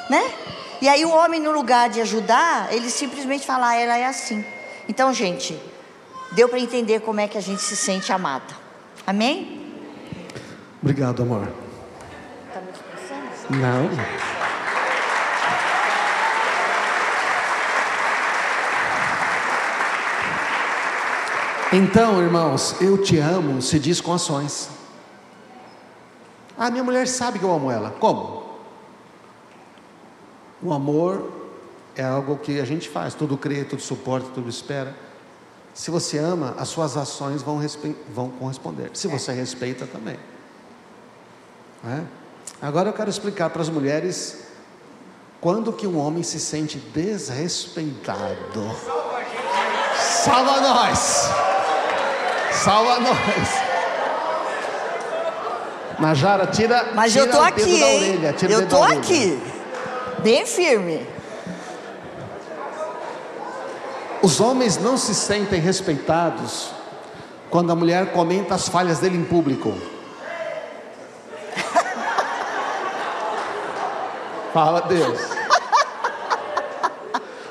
[0.07, 0.31] né?
[0.79, 4.45] E aí o homem, no lugar de ajudar, ele simplesmente fala, ah, ela é assim.
[4.87, 5.59] Então, gente,
[6.33, 8.53] deu para entender como é que a gente se sente amada.
[9.07, 9.73] Amém?
[10.79, 11.51] Obrigado, amor.
[12.47, 13.59] Está me?
[13.59, 14.54] Não.
[21.73, 24.69] Então, irmãos, eu te amo se diz com ações.
[26.57, 27.89] Ah, minha mulher sabe que eu amo ela.
[27.99, 28.45] Como?
[30.61, 31.31] O amor
[31.95, 34.95] é algo que a gente faz, tudo crê, tudo suporta, tudo espera.
[35.73, 37.59] Se você ama, as suas ações vão,
[38.13, 38.91] vão corresponder.
[38.93, 40.17] Se você respeita também.
[41.85, 42.01] É?
[42.61, 44.45] Agora eu quero explicar para as mulheres
[45.41, 48.71] quando que um homem se sente desrespeitado.
[49.97, 51.54] Salva nós!
[52.63, 53.75] Salva nós.
[55.99, 56.91] Najara, tira.
[56.93, 58.19] Mas tira eu tô aqui, hein?
[58.19, 59.41] Orelha, eu tô aqui.
[60.19, 61.07] Bem firme.
[64.21, 66.71] Os homens não se sentem respeitados
[67.49, 69.73] quando a mulher comenta as falhas dele em público.
[74.51, 75.19] Fala Deus.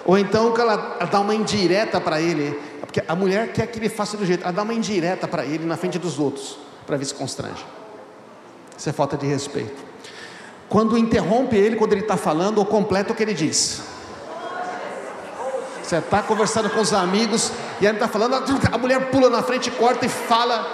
[0.05, 2.61] Ou então que ela dá uma indireta para ele.
[3.09, 5.76] A mulher quer que ele faça do jeito, ela dá uma indireta para ele na
[5.76, 7.64] frente dos outros, para ver se constrange.
[8.76, 9.83] Isso é falta de respeito.
[10.68, 13.83] Quando interrompe ele, quando ele está falando, ou completa o que ele diz.
[15.83, 18.35] Você está conversando com os amigos e ele está falando,
[18.72, 20.66] a mulher pula na frente, corta e fala.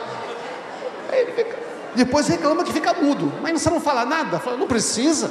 [1.35, 1.59] Fica,
[1.95, 3.33] depois reclama que fica mudo.
[3.43, 4.39] Mas você não fala nada?
[4.39, 5.31] Fala, não precisa.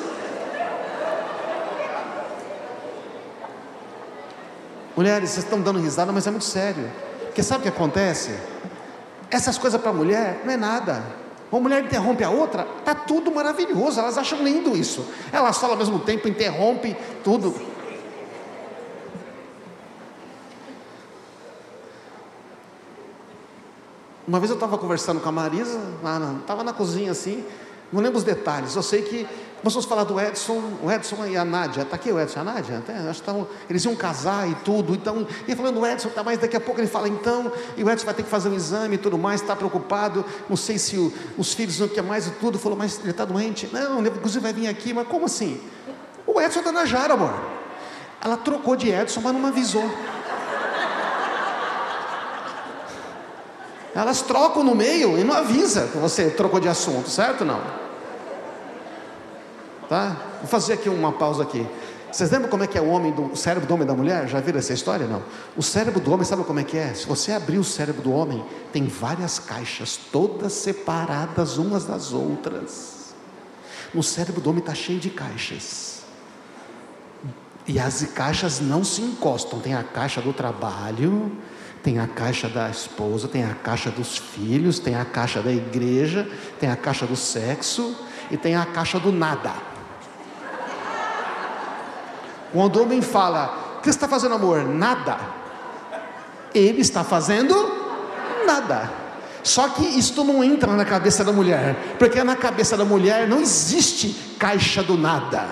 [5.00, 6.92] Mulheres, vocês estão dando risada, mas é muito sério.
[7.28, 8.38] Porque sabe o que acontece?
[9.32, 11.02] Essas coisas para a mulher não é nada.
[11.50, 15.06] Uma mulher interrompe a outra, tá tudo maravilhoso, elas acham lindo isso.
[15.32, 17.56] Elas falam ao mesmo tempo, interrompem tudo.
[24.28, 25.80] Uma vez eu estava conversando com a Marisa,
[26.42, 27.46] estava na cozinha assim,
[27.90, 29.26] não lembro os detalhes, eu sei que
[29.62, 31.82] Começamos a falar do Edson, o Edson e a Nádia.
[31.82, 32.78] Está aqui o Edson e a Nádia?
[32.78, 34.94] Até, acho que tavam, eles iam casar e tudo.
[34.94, 37.90] Então, ia falando, o Edson está mais, daqui a pouco ele fala, então, e o
[37.90, 40.96] Edson vai ter que fazer um exame e tudo mais, está preocupado, não sei se
[40.96, 42.58] o, os filhos não querem mais e tudo.
[42.58, 43.70] Falou, mas ele está doente.
[43.74, 45.60] Não, inclusive vai vir aqui, mas como assim?
[46.26, 47.34] O Edson está na Jara, amor.
[48.22, 49.84] Ela trocou de Edson, mas não me avisou.
[53.94, 57.44] Elas trocam no meio e não avisa que você trocou de assunto, certo?
[57.44, 57.89] Não.
[59.90, 60.16] Tá?
[60.38, 61.66] Vou fazer aqui uma pausa aqui.
[62.12, 63.96] Vocês lembram como é que é o homem do o cérebro do homem e da
[63.96, 64.28] mulher?
[64.28, 65.08] Já viram essa história?
[65.08, 65.24] Não.
[65.58, 66.94] O cérebro do homem, sabe como é que é?
[66.94, 73.14] Se você abrir o cérebro do homem, tem várias caixas, todas separadas umas das outras.
[73.94, 76.04] No cérebro do homem está cheio de caixas.
[77.68, 79.60] E as caixas não se encostam.
[79.60, 81.32] Tem a caixa do trabalho,
[81.84, 86.30] tem a caixa da esposa, tem a caixa dos filhos, tem a caixa da igreja,
[86.60, 87.96] tem a caixa do sexo
[88.32, 89.69] e tem a caixa do nada.
[92.54, 94.64] Quando o homem fala, o que você está fazendo, amor?
[94.64, 95.18] Nada.
[96.54, 97.56] Ele está fazendo
[98.46, 98.90] nada.
[99.44, 103.40] Só que isto não entra na cabeça da mulher, porque na cabeça da mulher não
[103.40, 105.48] existe caixa do nada.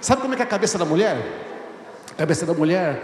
[0.00, 1.16] Sabe como é que é a cabeça da mulher?
[2.12, 3.02] A cabeça da mulher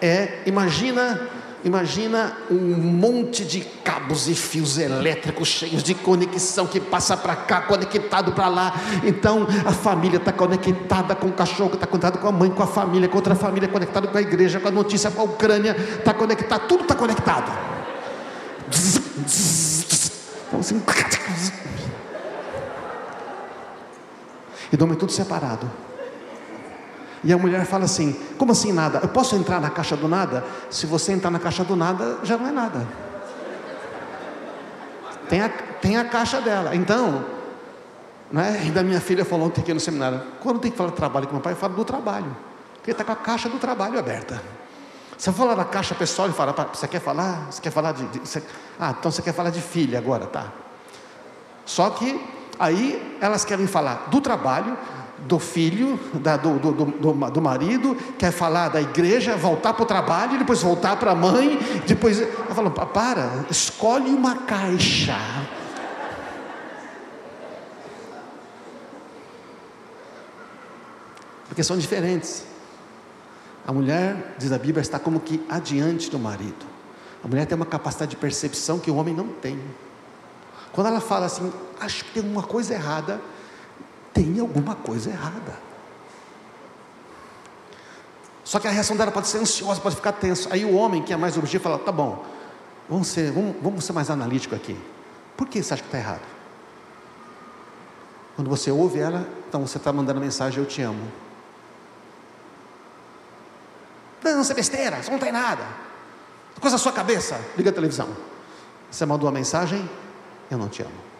[0.00, 1.28] é, imagina
[1.64, 7.62] Imagina um monte de cabos e fios elétricos cheios de conexão que passa para cá,
[7.62, 8.74] conectado para lá.
[9.04, 12.66] Então a família está conectada com o cachorro, está conectado com a mãe, com a
[12.66, 16.14] família, com outra família, conectado com a igreja, com a notícia, com a Ucrânia, está
[16.14, 17.50] conectado, tudo está conectado.
[20.48, 20.80] Então, assim,
[24.72, 25.70] e dorme tudo separado.
[27.24, 29.00] E a mulher fala assim: Como assim nada?
[29.02, 30.44] Eu posso entrar na caixa do nada?
[30.70, 32.86] Se você entrar na caixa do nada, já não é nada.
[35.28, 36.74] Tem a, tem a caixa dela.
[36.74, 37.24] Então,
[38.30, 38.64] né?
[38.66, 41.26] e da minha filha falou ontem aqui no seminário: Quando tem que falar de trabalho
[41.26, 42.36] com meu pai, eu falo do trabalho.
[42.74, 44.40] Porque ele está com a caixa do trabalho aberta.
[45.24, 47.46] Eu falar da caixa pessoal, ele fala: Você quer falar?
[47.50, 48.06] Você quer falar de.
[48.08, 48.42] de você...
[48.78, 50.52] Ah, então você quer falar de filha agora, tá?
[51.64, 52.20] Só que
[52.58, 54.76] aí elas querem falar do trabalho,
[55.20, 59.86] do filho, da, do, do, do, do, marido, quer falar da igreja, voltar para o
[59.86, 62.20] trabalho, depois voltar para a mãe, depois.
[62.20, 65.16] Ela fala, para, escolhe uma caixa.
[71.48, 72.44] Porque são diferentes.
[73.66, 76.66] A mulher, diz a Bíblia, está como que adiante do marido.
[77.24, 79.60] A mulher tem uma capacidade de percepção que o homem não tem.
[80.72, 83.20] Quando ela fala assim, acho que tem uma coisa errada,
[84.16, 85.52] tem alguma coisa errada.
[88.42, 90.48] Só que a reação dela pode ser ansiosa, pode ficar tenso.
[90.50, 92.24] Aí o homem que é mais objetivo fala: tá bom,
[92.88, 94.78] vamos ser, vamos, vamos ser mais analítico aqui.
[95.36, 96.22] Por que você acha que está errado?
[98.34, 101.12] Quando você ouve ela, então você está mandando a mensagem: Eu te amo.
[104.24, 105.66] Não, isso é besteira, isso não tem nada.
[106.58, 107.38] Coisa da sua cabeça.
[107.54, 108.08] Liga a televisão.
[108.90, 109.86] Você mandou a mensagem:
[110.50, 111.15] Eu não te amo.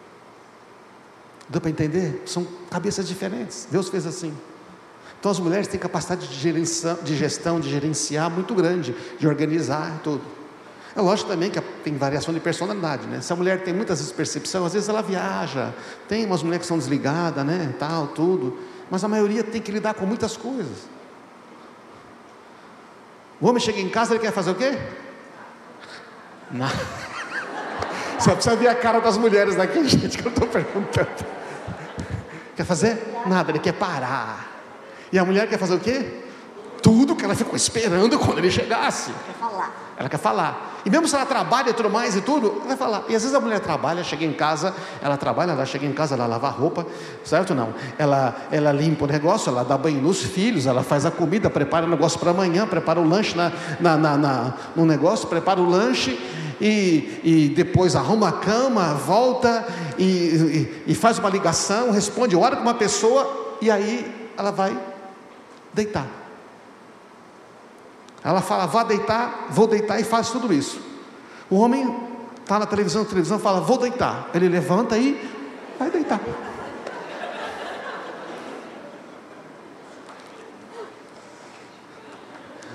[1.48, 2.22] Deu para entender?
[2.26, 3.68] São cabeças diferentes.
[3.70, 4.37] Deus fez assim.
[5.18, 6.52] Então as mulheres têm capacidade de,
[7.02, 10.22] de gestão, de gerenciar muito grande, de organizar tudo.
[10.94, 13.20] É lógico também que tem variação de personalidade, né?
[13.20, 15.74] Se a mulher tem muitas vezes percepção, às vezes ela viaja,
[16.09, 17.74] tem umas mulheres que são desligadas, né?
[17.78, 18.59] Tal, tudo.
[18.90, 20.88] Mas a maioria tem que lidar com muitas coisas.
[23.40, 24.78] O homem chega em casa, ele quer fazer o quê?
[26.50, 26.70] Não.
[28.18, 31.09] Só precisa ver a cara das mulheres daqui, gente, que eu estou perguntando.
[32.57, 33.14] Quer fazer?
[33.26, 34.46] Nada, ele quer parar.
[35.12, 36.22] E a mulher quer fazer o quê?
[36.83, 39.12] Tudo que ela ficou esperando quando ele chegasse.
[39.26, 39.86] Quer falar.
[39.98, 40.80] Ela quer falar.
[40.85, 43.04] E mesmo se ela trabalha e tudo mais e tudo, ela vai falar.
[43.09, 46.14] E às vezes a mulher trabalha, chega em casa, ela trabalha, ela chega em casa,
[46.14, 46.87] ela lava a roupa,
[47.24, 47.74] certo não?
[47.98, 51.87] Ela, ela limpa o negócio, ela dá banho nos filhos, ela faz a comida, prepara
[51.87, 55.68] o negócio para amanhã, prepara o lanche na, na, na, na, no negócio, prepara o
[55.68, 56.18] lanche
[56.61, 59.66] e, e depois arruma a cama, volta
[59.98, 64.76] e, e, e faz uma ligação, responde, ora com uma pessoa e aí ela vai
[65.72, 66.25] deitar.
[68.26, 70.80] Ela fala, vá deitar, vou deitar e faz tudo isso.
[71.48, 71.96] O homem
[72.40, 74.28] está na televisão, na televisão fala, vou deitar.
[74.34, 75.16] Ele levanta e
[75.78, 76.20] vai deitar.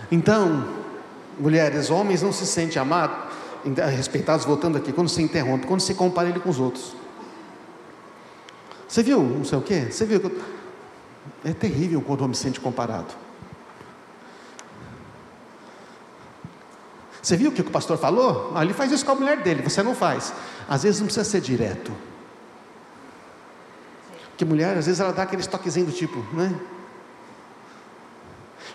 [0.09, 0.65] Então,
[1.37, 3.17] mulheres, homens não se sentem amados
[3.93, 6.95] respeitados, voltando aqui, quando se interrompe, quando se compara ele com os outros.
[8.87, 9.87] Você viu, não sei o quê?
[9.91, 10.31] Você viu?
[11.43, 13.21] É terrível quando o homem se sente comparado.
[17.22, 18.52] Você viu o que o pastor falou?
[18.56, 20.34] Ah, ele faz isso com a mulher dele, você não faz.
[20.67, 21.92] Às vezes não precisa ser direto.
[24.30, 26.60] Porque mulher, às vezes, ela dá aquele toquezinho do tipo, né?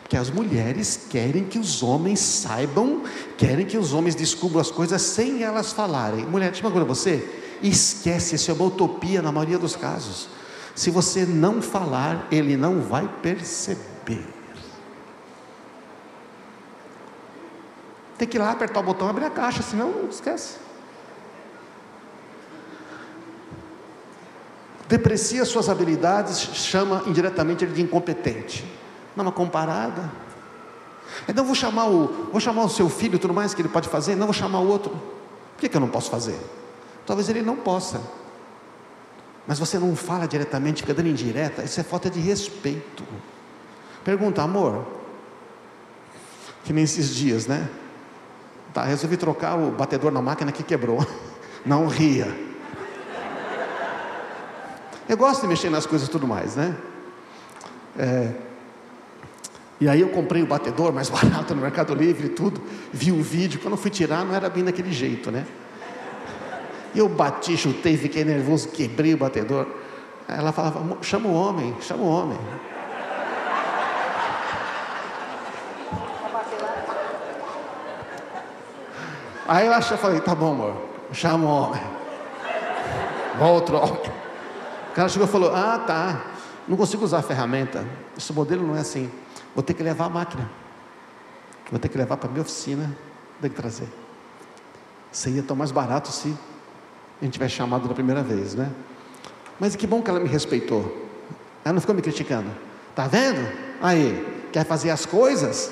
[0.09, 3.03] que as mulheres querem que os homens saibam,
[3.37, 6.25] querem que os homens descubram as coisas sem elas falarem.
[6.25, 7.29] Mulher, deixa eu falar você,
[7.63, 10.29] esquece, isso é uma utopia na maioria dos casos.
[10.75, 14.36] Se você não falar, ele não vai perceber.
[18.19, 20.57] Tem que ir lá apertar o botão e abrir a caixa, senão esquece.
[24.89, 28.65] Deprecia suas habilidades, chama indiretamente ele de incompetente.
[29.17, 30.11] Dá uma comparada.
[31.29, 34.15] Então vou chamar o, vou chamar o seu filho, tudo mais que ele pode fazer,
[34.15, 34.91] não vou chamar o outro.
[34.91, 36.39] Por que, que eu não posso fazer?
[37.05, 38.01] Talvez ele não possa.
[39.47, 43.05] Mas você não fala diretamente, fica dando indireta, isso é falta de respeito.
[44.05, 44.87] Pergunta, amor,
[46.65, 47.69] que nem esses dias, né?
[48.77, 50.99] Tá, resolvi trocar o batedor na máquina que quebrou.
[51.65, 52.29] Não ria.
[55.09, 56.77] Eu gosto de mexer nas coisas e tudo mais, né?
[57.99, 58.33] É,
[59.81, 62.61] e aí eu comprei o batedor mais barato no Mercado Livre e tudo.
[62.93, 65.47] Vi o vídeo, quando fui tirar não era bem daquele jeito, né?
[66.95, 69.67] Eu bati, chutei, fiquei nervoso, quebrei o batedor.
[70.29, 72.39] Ela falava, chama o homem, chama o homem.
[79.49, 80.77] Aí eu achei, falei, tá bom, amor,
[81.13, 81.83] chama o homem.
[83.41, 84.01] Outro homem.
[84.91, 86.23] O cara chegou e falou, ah, tá,
[86.67, 87.85] não consigo usar a ferramenta.
[88.17, 89.11] Esse modelo não é assim.
[89.55, 90.51] Vou ter que levar a máquina.
[91.71, 92.97] Vou ter que levar para a minha oficina.
[93.41, 93.89] Tem que trazer.
[95.13, 96.37] Seria tão mais barato se
[97.21, 98.71] a gente tivesse chamado da primeira vez, né?
[99.61, 101.07] Mas que bom que ela me respeitou.
[101.65, 102.51] Ela não ficou me criticando.
[102.95, 103.41] Tá vendo?
[103.81, 105.71] Aí, quer fazer as coisas?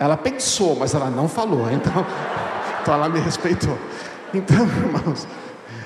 [0.00, 1.70] Ela pensou, mas ela não falou.
[1.70, 2.06] Então,
[2.80, 3.78] então ela me respeitou.
[4.32, 5.26] Então, irmãos,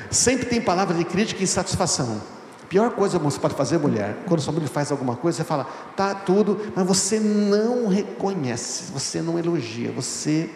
[0.08, 2.22] sempre tem palavra de crítica e insatisfação.
[2.68, 5.64] Pior coisa que você pode fazer, mulher, quando sua mulher faz alguma coisa, você fala,
[5.96, 10.48] tá tudo, mas você não reconhece, você não elogia, você,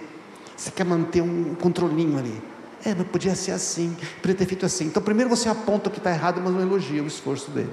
[0.57, 2.41] você quer manter um controlinho ali.
[2.85, 4.87] É, mas podia ser assim, podia ter feito assim.
[4.87, 7.73] Então, primeiro você aponta o que está errado, mas não elogia o esforço dele.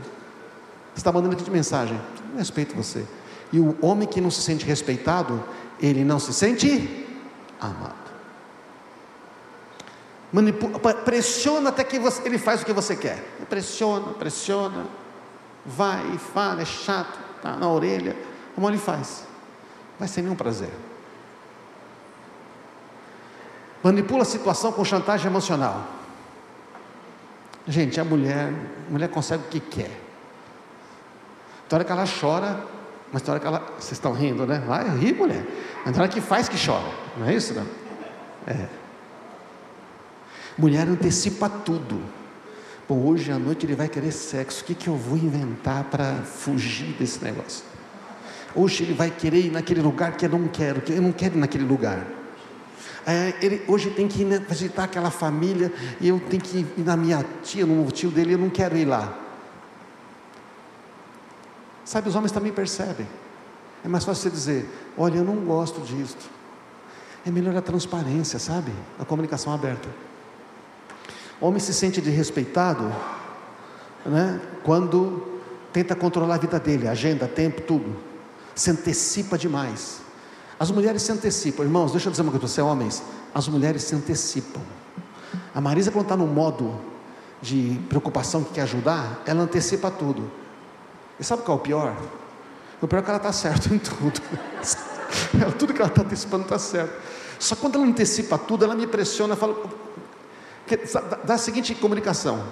[0.94, 2.00] Você está mandando aqui de mensagem,
[2.34, 3.06] eu respeito você.
[3.54, 5.44] E o homem que não se sente respeitado,
[5.80, 7.06] ele não se sente
[7.60, 8.06] amado.
[10.32, 13.24] Manipula, pressiona até que você, ele faz o que você quer.
[13.50, 14.86] Pressiona, pressiona,
[15.66, 18.16] vai e fala, é chato, tá na orelha.
[18.54, 19.26] Como ele faz?
[19.98, 20.72] Vai sem nenhum prazer.
[23.82, 25.86] Manipula a situação com chantagem emocional.
[27.68, 28.54] Gente, a mulher,
[28.88, 30.02] a mulher consegue o que quer.
[31.68, 32.64] Tem hora que ela chora,
[33.16, 33.60] mas tem hora que ela.
[33.80, 34.62] Vocês estão rindo, né?
[34.68, 35.42] Vai rir, mulher.
[35.86, 36.84] Mas tem hora que faz que chora.
[37.16, 37.66] Não é isso, não?
[38.46, 38.68] É.
[40.58, 42.02] Mulher antecipa tudo.
[42.90, 44.64] Bom, hoje à noite ele vai querer sexo.
[44.64, 47.64] O que, que eu vou inventar para fugir desse negócio?
[48.54, 51.36] Hoje ele vai querer ir naquele lugar que eu não quero, que eu não quero
[51.36, 52.06] ir naquele lugar.
[53.08, 56.98] É, ele, hoje tem que ir visitar aquela família e eu tenho que ir na
[56.98, 59.25] minha tia, no tio dele, eu não quero ir lá.
[61.86, 63.08] Sabe, os homens também percebem.
[63.84, 66.30] É mais fácil você dizer: olha, eu não gosto disto.
[67.26, 68.72] É melhor a transparência, sabe?
[69.00, 69.88] A comunicação aberta.
[71.40, 72.92] O homem se sente desrespeitado
[74.06, 77.96] né, quando tenta controlar a vida dele, agenda, tempo, tudo.
[78.56, 80.02] Se antecipa demais.
[80.60, 83.04] As mulheres se antecipam, irmãos, deixa eu dizer uma coisa para você, homens.
[83.34, 84.62] As mulheres se antecipam.
[85.54, 86.80] A Marisa, quando está no modo
[87.42, 90.32] de preocupação que quer ajudar, ela antecipa tudo.
[91.20, 91.96] E sabe qual é o pior?
[92.82, 94.22] O pior é que ela está certa em tudo.
[95.58, 96.94] tudo que ela está antecipando está certo.
[97.40, 99.56] Só quando ela antecipa tudo, ela me pressiona, fala,
[101.24, 102.44] da seguinte comunicação: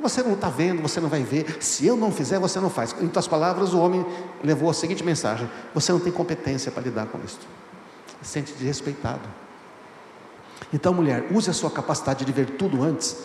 [0.00, 1.58] você não está vendo, você não vai ver.
[1.60, 2.94] Se eu não fizer, você não faz.
[3.00, 4.04] Em outras palavras, o homem
[4.42, 7.40] levou a seguinte mensagem: você não tem competência para lidar com isso.
[8.22, 9.28] Sente desrespeitado.
[10.72, 13.16] Então, mulher, use a sua capacidade de ver tudo antes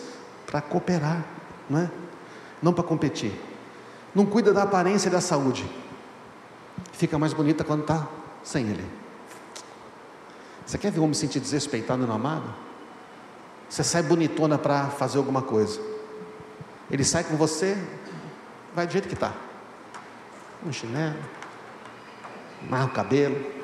[0.44, 1.24] para cooperar,
[1.70, 1.90] não é?
[2.60, 3.47] Não para competir
[4.14, 5.68] não cuida da aparência e da saúde,
[6.92, 8.06] fica mais bonita quando está
[8.42, 8.84] sem ele.
[10.66, 12.54] Você quer ver o homem se sentir desrespeitado e não amado?
[13.68, 15.80] Você sai bonitona para fazer alguma coisa.
[16.90, 17.76] Ele sai com você,
[18.74, 19.32] vai do jeito que está.
[20.66, 21.16] Um chinelo,
[22.66, 23.58] amarra o cabelo.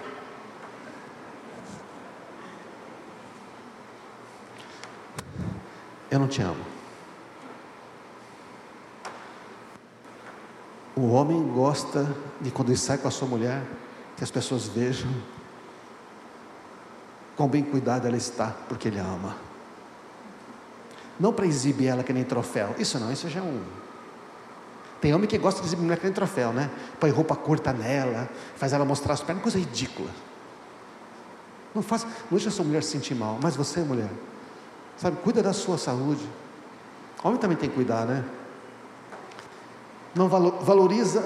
[6.10, 6.73] Eu não te amo.
[10.96, 13.62] O homem gosta de quando ele sai com a sua mulher,
[14.16, 15.10] que as pessoas vejam
[17.36, 19.36] com bem cuidado ela está, porque ele a ama.
[21.18, 22.74] Não para exibir ela que nem troféu.
[22.78, 23.60] Isso não, isso já é um.
[25.00, 26.70] Tem homem que gosta de exibir mulher que nem troféu, né?
[26.98, 30.10] Põe roupa curta nela, faz ela mostrar as pernas, coisa ridícula.
[31.74, 34.10] Não faça, não deixa a sua mulher se sentir mal, mas você, mulher,
[34.96, 36.26] sabe, cuida da sua saúde.
[37.22, 38.24] Homem também tem que cuidar, né?
[40.14, 41.24] Não valoriza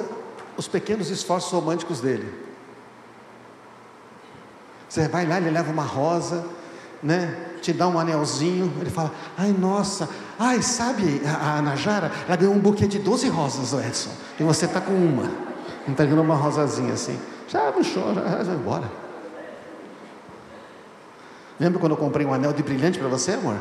[0.57, 2.33] os pequenos esforços românticos dele.
[4.89, 6.45] Você vai lá, ele leva uma rosa,
[7.03, 10.09] né, te dá um anelzinho, ele fala, ai nossa,
[10.39, 14.11] ai sabe, a, a Najara, ela ganhou um buquê de 12 rosas, Edson,
[14.41, 15.31] e você está com uma,
[15.87, 19.09] entregando uma rosazinha assim, já não chora, já vai embora.
[21.61, 23.57] Lembra quando eu comprei um anel de brilhante para você, amor?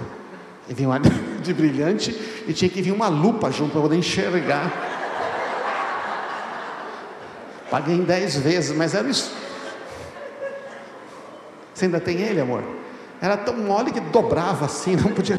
[0.70, 1.12] E vinha um anel
[1.42, 2.12] de brilhante
[2.48, 4.72] e tinha que vir uma lupa junto para poder enxergar.
[7.70, 9.32] Paguei em dez vezes, mas era isso.
[11.74, 12.64] Você ainda tem ele, amor?
[13.22, 15.38] Era tão mole que dobrava assim, não podia.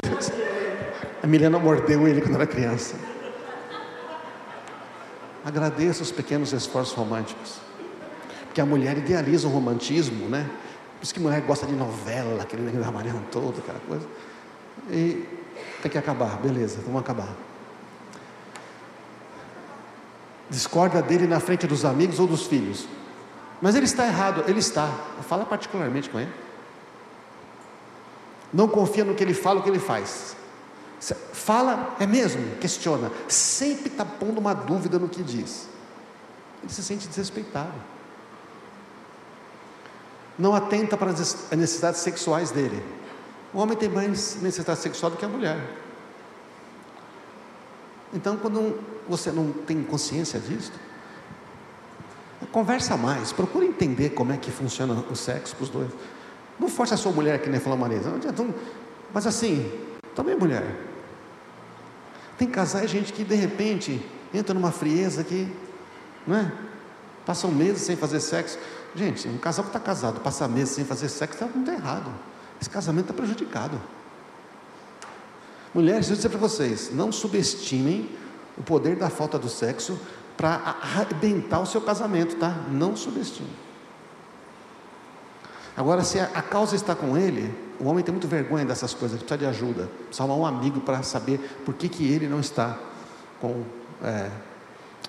[1.22, 2.94] A Milena mordeu ele quando era criança.
[5.44, 7.56] Agradeça os pequenos esforços românticos.
[8.44, 10.48] Porque a mulher idealiza o romantismo, né?
[10.98, 14.06] Por isso que mulher gosta de novela, aquele amarelo todo, aquela coisa.
[14.90, 15.26] E
[15.82, 17.28] tem que acabar, beleza, vamos acabar.
[20.50, 22.86] Discorda dele na frente dos amigos ou dos filhos.
[23.60, 24.88] Mas ele está errado, ele está.
[25.28, 26.32] Fala particularmente com ele.
[28.52, 30.36] Não confia no que ele fala, o que ele faz.
[31.32, 32.56] Fala, é mesmo?
[32.56, 33.10] Questiona.
[33.28, 35.68] Sempre está pondo uma dúvida no que diz.
[36.62, 37.74] Ele se sente desrespeitado.
[40.38, 42.82] Não atenta para as necessidades sexuais dele.
[43.52, 45.58] O homem tem mais necessidade sexual do que a mulher.
[48.12, 48.78] Então, quando
[49.08, 50.72] você não tem consciência disso,
[52.52, 55.90] conversa mais, procura entender como é que funciona o sexo para os dois.
[56.58, 58.44] Não force a sua mulher que nem falou Marisa, não adianta.
[59.12, 59.70] Mas assim,
[60.14, 60.76] também mulher.
[62.36, 65.50] Tem casais, gente, que de repente entra numa frieza que,
[66.26, 66.52] não é?
[67.24, 68.58] Passam meses sem fazer sexo.
[68.94, 72.10] Gente, um casal que está casado, passar meses sem fazer sexo, está errado.
[72.60, 73.80] Esse casamento está prejudicado.
[75.74, 78.08] Mulheres, eu vou dizer para vocês, não subestimem
[78.58, 79.98] o poder da falta do sexo
[80.36, 82.64] para arrebentar o seu casamento, tá?
[82.70, 83.50] Não subestime.
[85.76, 89.24] Agora, se a, causa está com ele, o homem tem muito vergonha dessas coisas, ele
[89.24, 89.88] precisa de ajuda,
[90.18, 92.76] arrumar um amigo para saber por que, que ele não está
[93.40, 93.62] com,
[94.02, 94.28] é,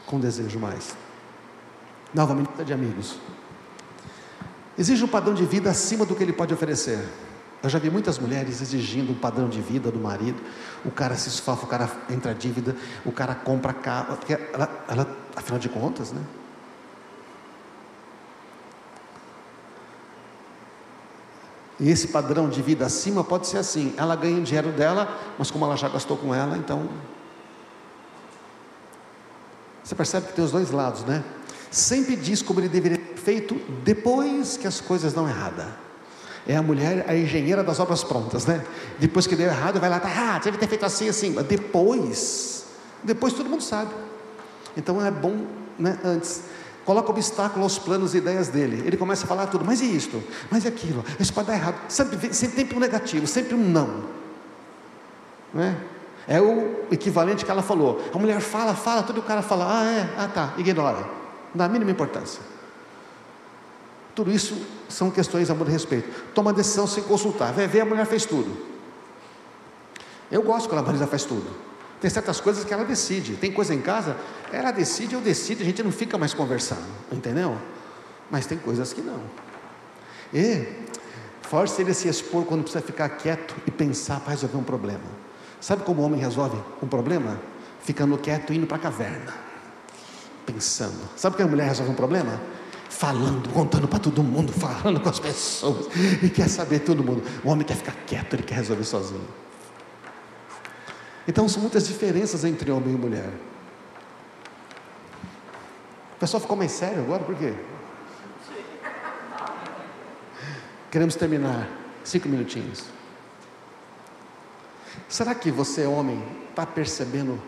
[0.06, 0.96] com desejo mais.
[2.14, 3.18] Novamente, precisa de amigos.
[4.78, 7.04] Exige um padrão de vida acima do que ele pode oferecer.
[7.62, 10.42] Eu já vi muitas mulheres exigindo um padrão de vida do marido.
[10.86, 14.18] O cara se esfafa, o cara entra dívida, o cara compra carro.
[14.54, 16.22] Ela, ela, afinal de contas, né?
[21.80, 25.52] E esse padrão de vida acima pode ser assim: ela ganha o dinheiro dela, mas
[25.52, 26.90] como ela já gastou com ela, então.
[29.84, 31.24] Você percebe que tem os dois lados, né?
[31.72, 35.89] Sempre diz como ele deveria ter feito depois que as coisas dão errada.
[36.50, 38.66] É a mulher, a engenheira das obras prontas, né?
[38.98, 41.34] Depois que deu errado, vai lá, tá, ah, deve ter feito assim, assim.
[41.44, 42.66] Depois,
[43.04, 43.92] depois todo mundo sabe.
[44.76, 45.46] Então é bom,
[45.78, 46.00] né?
[46.04, 46.42] Antes
[46.84, 48.82] coloca obstáculo aos planos e ideias dele.
[48.84, 50.24] Ele começa a falar tudo, mas e isto?
[50.50, 51.06] Mas e aquilo?
[51.20, 51.76] Isso pode dar errado.
[51.88, 54.06] Sempre, sempre um negativo, sempre um não.
[55.54, 56.42] não é?
[56.42, 58.04] o equivalente que ela falou.
[58.12, 61.02] A mulher fala, fala, tudo o cara fala, ah, é, ah tá, ignora.
[61.54, 62.42] Não dá a mínima importância.
[64.20, 64.54] Tudo isso
[64.90, 66.10] são questões amor e respeito.
[66.34, 67.54] Toma decisão sem consultar.
[67.54, 68.54] Vai ver, a mulher fez tudo.
[70.30, 71.50] Eu gosto quando a Marisa faz tudo.
[72.02, 73.38] Tem certas coisas que ela decide.
[73.38, 74.18] Tem coisa em casa,
[74.52, 77.58] ela decide, eu decido, a gente não fica mais conversando, entendeu?
[78.30, 79.22] Mas tem coisas que não.
[80.34, 80.68] E
[81.44, 85.06] force ele a se expor quando precisa ficar quieto e pensar para resolver um problema.
[85.62, 87.40] Sabe como o homem resolve um problema?
[87.80, 89.34] Ficando quieto e indo para a caverna,
[90.46, 91.08] pensando.
[91.16, 92.59] Sabe como a mulher resolve um problema?
[92.90, 95.88] Falando, contando para todo mundo, falando com as pessoas,
[96.24, 97.24] e quer saber todo mundo.
[97.44, 99.28] O homem quer ficar quieto, ele quer resolver sozinho.
[101.28, 103.32] Então são muitas diferenças entre homem e mulher.
[106.16, 107.54] O pessoal ficou mais sério agora, por quê?
[110.92, 111.70] Queremos terminar.
[112.04, 112.86] Cinco minutinhos.
[115.08, 117.40] Será que você, homem, está percebendo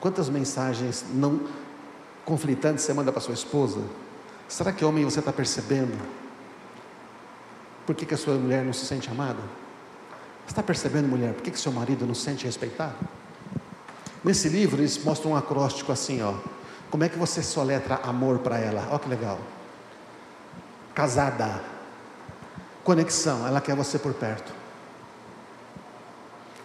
[0.00, 1.46] quantas mensagens não
[2.24, 3.82] conflitantes você manda para sua esposa?
[4.48, 5.98] Será que, homem, você está percebendo
[7.86, 9.40] por que, que a sua mulher não se sente amada?
[10.46, 12.94] está percebendo, mulher, por que, que seu marido não se sente respeitado?
[14.22, 16.34] Nesse livro eles mostram um acróstico assim, ó.
[16.90, 18.86] Como é que você soletra amor para ela?
[18.90, 19.38] Olha que legal.
[20.94, 21.62] Casada.
[22.84, 24.52] Conexão, ela quer você por perto.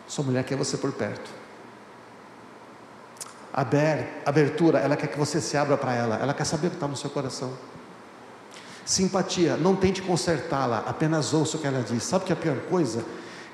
[0.08, 1.32] Sua mulher quer você por perto.
[3.52, 6.16] Aber, abertura, ela quer que você se abra para ela.
[6.18, 7.52] Ela quer saber o que está no seu coração.
[8.86, 12.04] Simpatia, não tente consertá-la, apenas ouça o que ela diz.
[12.04, 13.06] Sabe que é a pior coisa?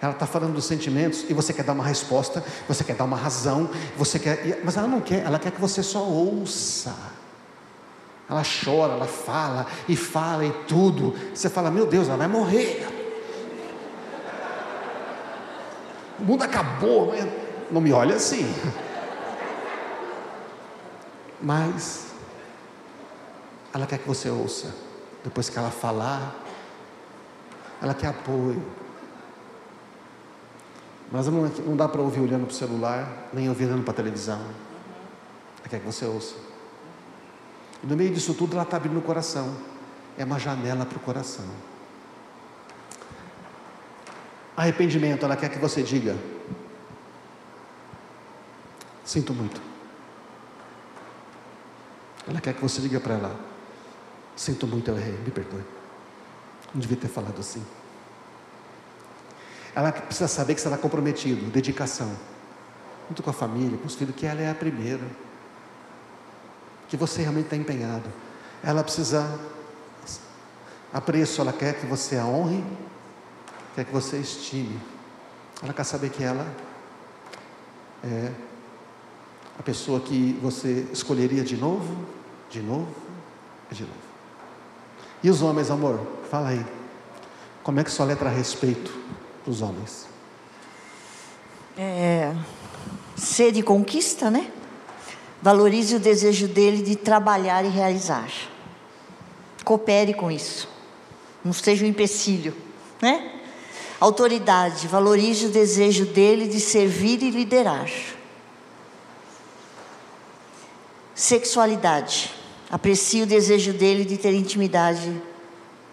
[0.01, 3.17] Ela está falando dos sentimentos e você quer dar uma resposta, você quer dar uma
[3.17, 6.95] razão, você quer, mas ela não quer, ela quer que você só ouça.
[8.29, 11.15] Ela chora, ela fala e fala e tudo.
[11.33, 12.85] Você fala, meu Deus, ela vai morrer.
[16.19, 17.13] o mundo acabou,
[17.71, 18.53] não me olha assim.
[21.41, 22.07] Mas
[23.73, 24.86] ela quer que você ouça.
[25.27, 26.33] Depois que ela falar,
[27.81, 28.65] ela quer apoio.
[31.11, 33.95] Mas não, não dá para ouvir olhando para o celular, nem ouvir olhando para a
[33.95, 34.39] televisão.
[35.59, 36.35] Ela quer que você ouça.
[37.83, 39.53] E no meio disso tudo, ela está abrindo o coração.
[40.17, 41.45] É uma janela para o coração.
[44.55, 46.15] Arrependimento, ela quer que você diga:
[49.03, 49.61] Sinto muito.
[52.25, 53.56] Ela quer que você diga para ela:
[54.37, 55.63] Sinto muito, eu errei, me perdoe.
[56.73, 57.65] Não devia ter falado assim.
[59.73, 62.15] Ela precisa saber que você está comprometido, dedicação,
[63.09, 65.03] junto com a família, com os filhos, que ela é a primeira.
[66.87, 68.07] Que você realmente está empenhado.
[68.63, 69.39] Ela precisa
[70.93, 72.63] apreço, ela quer que você a honre,
[73.75, 74.79] quer que você estime.
[75.63, 76.47] Ela quer saber que ela
[78.03, 78.31] é
[79.59, 82.05] a pessoa que você escolheria de novo,
[82.49, 82.93] de novo
[83.71, 84.06] e de novo.
[85.23, 85.99] E os homens, amor?
[86.29, 86.65] Fala aí.
[87.63, 88.93] Como é que sua letra respeito
[89.45, 90.07] dos homens?
[91.77, 92.33] É,
[93.15, 94.51] ser de conquista, né?
[95.41, 98.31] Valorize o desejo dele de trabalhar e realizar.
[99.63, 100.67] Coopere com isso.
[101.43, 102.55] Não seja um empecilho,
[103.01, 103.33] né?
[103.99, 107.89] Autoridade, valorize o desejo dele de servir e liderar.
[111.15, 112.31] Sexualidade,
[112.69, 115.21] aprecie o desejo dele de ter intimidade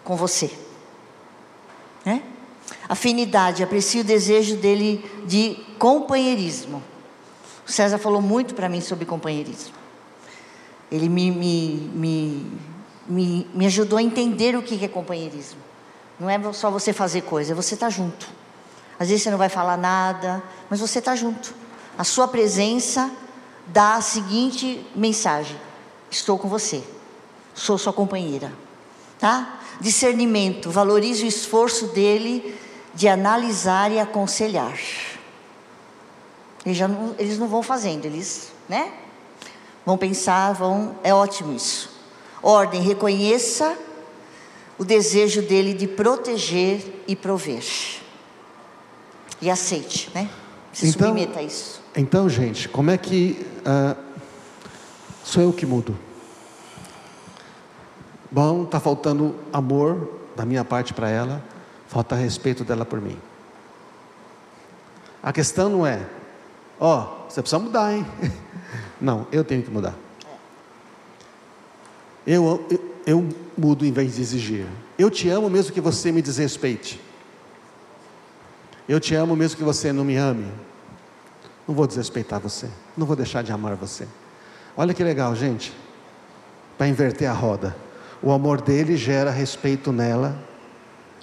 [0.03, 0.51] com você.
[2.05, 2.21] Né?
[2.87, 6.83] Afinidade, aprecie o desejo dele de companheirismo.
[7.67, 9.73] O César falou muito para mim sobre companheirismo.
[10.91, 12.51] Ele me, me, me,
[13.07, 15.59] me, me ajudou a entender o que é companheirismo.
[16.19, 18.27] Não é só você fazer coisa, é você estar tá junto.
[18.99, 21.53] Às vezes você não vai falar nada, mas você está junto.
[21.97, 23.11] A sua presença
[23.67, 25.57] dá a seguinte mensagem:
[26.15, 26.81] Estou com você,
[27.53, 28.53] sou sua companheira.
[29.19, 29.59] Tá?
[29.81, 32.57] Discernimento, valorize o esforço dele
[32.93, 34.79] de analisar e aconselhar.
[36.65, 38.93] Eles, já não, eles não vão fazendo, eles, né?
[39.85, 40.95] Vão pensar, vão.
[41.03, 41.89] É ótimo isso.
[42.41, 43.77] Ordem, reconheça
[44.77, 47.65] o desejo dele de proteger e prover.
[49.41, 50.29] E aceite, né?
[50.71, 51.81] Se então, submeta a isso.
[51.93, 54.01] Então, gente, como é que uh,
[55.25, 56.04] sou eu que mudo?
[58.31, 61.43] Bom, está faltando amor da minha parte para ela,
[61.87, 63.17] falta respeito dela por mim.
[65.21, 66.05] A questão não é,
[66.79, 68.05] ó, oh, você precisa mudar, hein?
[69.01, 69.93] Não, eu tenho que mudar.
[72.25, 74.65] Eu, eu, eu mudo em vez de exigir.
[74.97, 77.01] Eu te amo mesmo que você me desrespeite.
[78.87, 80.51] Eu te amo mesmo que você não me ame.
[81.67, 82.69] Não vou desrespeitar você.
[82.95, 84.07] Não vou deixar de amar você.
[84.77, 85.73] Olha que legal, gente.
[86.77, 87.75] Para inverter a roda.
[88.25, 90.37] O amor dele gera respeito nela,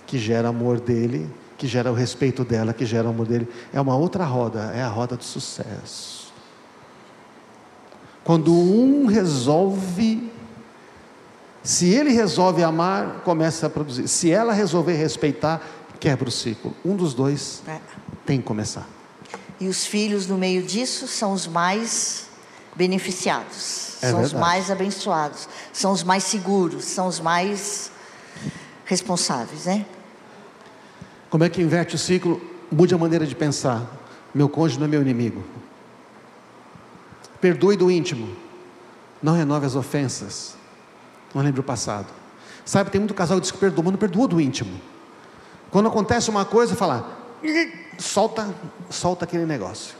[0.06, 1.28] que gera amor dele,
[1.58, 3.46] que gera o respeito dela, que gera o amor dele.
[3.74, 6.32] É uma outra roda, é a roda do sucesso.
[8.24, 10.30] Quando um resolve
[11.62, 14.08] se ele resolve amar, começa a produzir.
[14.08, 15.62] Se ela resolver respeitar,
[16.00, 16.74] quebra o ciclo.
[16.84, 17.78] Um dos dois é.
[18.26, 18.88] tem que começar.
[19.60, 22.26] E os filhos, no meio disso, são os mais
[22.74, 24.34] beneficiados, é são verdade.
[24.34, 27.92] os mais abençoados, são os mais seguros, são os mais
[28.84, 29.86] responsáveis, né?
[31.30, 32.42] Como é que inverte o ciclo?
[32.70, 33.86] Mude a maneira de pensar.
[34.34, 35.42] Meu cônjuge não é meu inimigo.
[37.40, 38.36] Perdoe do íntimo.
[39.22, 40.56] Não renove as ofensas.
[41.34, 42.06] Não lembre o passado.
[42.64, 44.80] Sabe, tem muito casal que diz que perdoa, mas não perdoa do íntimo.
[45.70, 47.08] Quando acontece uma coisa, fala,
[47.98, 48.54] solta,
[48.90, 49.94] solta aquele negócio.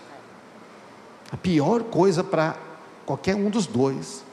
[1.31, 2.57] A pior coisa para
[3.05, 4.25] qualquer um dos dois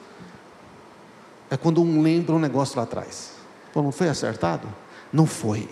[1.49, 3.31] é quando um lembra um negócio lá atrás.
[3.73, 4.67] Pô, não foi acertado?
[5.11, 5.67] Não foi.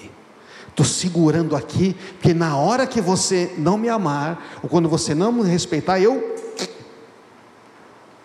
[0.68, 5.32] Estou segurando aqui, porque na hora que você não me amar, ou quando você não
[5.32, 6.36] me respeitar, eu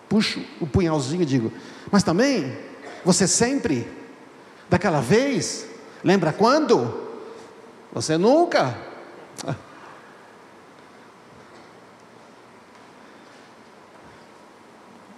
[0.07, 1.51] puxo o punhalzinho e digo,
[1.91, 2.55] mas também
[3.03, 3.87] você sempre,
[4.69, 5.65] daquela vez,
[6.03, 7.01] lembra quando?
[7.91, 8.77] Você nunca.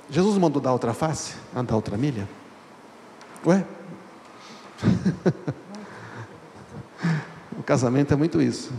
[0.10, 2.28] Jesus mandou dar outra face, andar outra milha?
[3.46, 3.66] Ué?
[7.58, 8.72] o casamento é muito isso.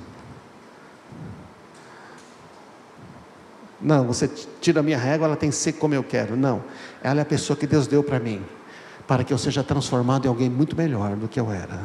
[3.81, 4.29] Não, você
[4.61, 6.37] tira a minha régua, ela tem que ser como eu quero.
[6.37, 6.65] Não,
[7.03, 8.45] ela é a pessoa que Deus deu para mim
[9.07, 11.85] para que eu seja transformado em alguém muito melhor do que eu era.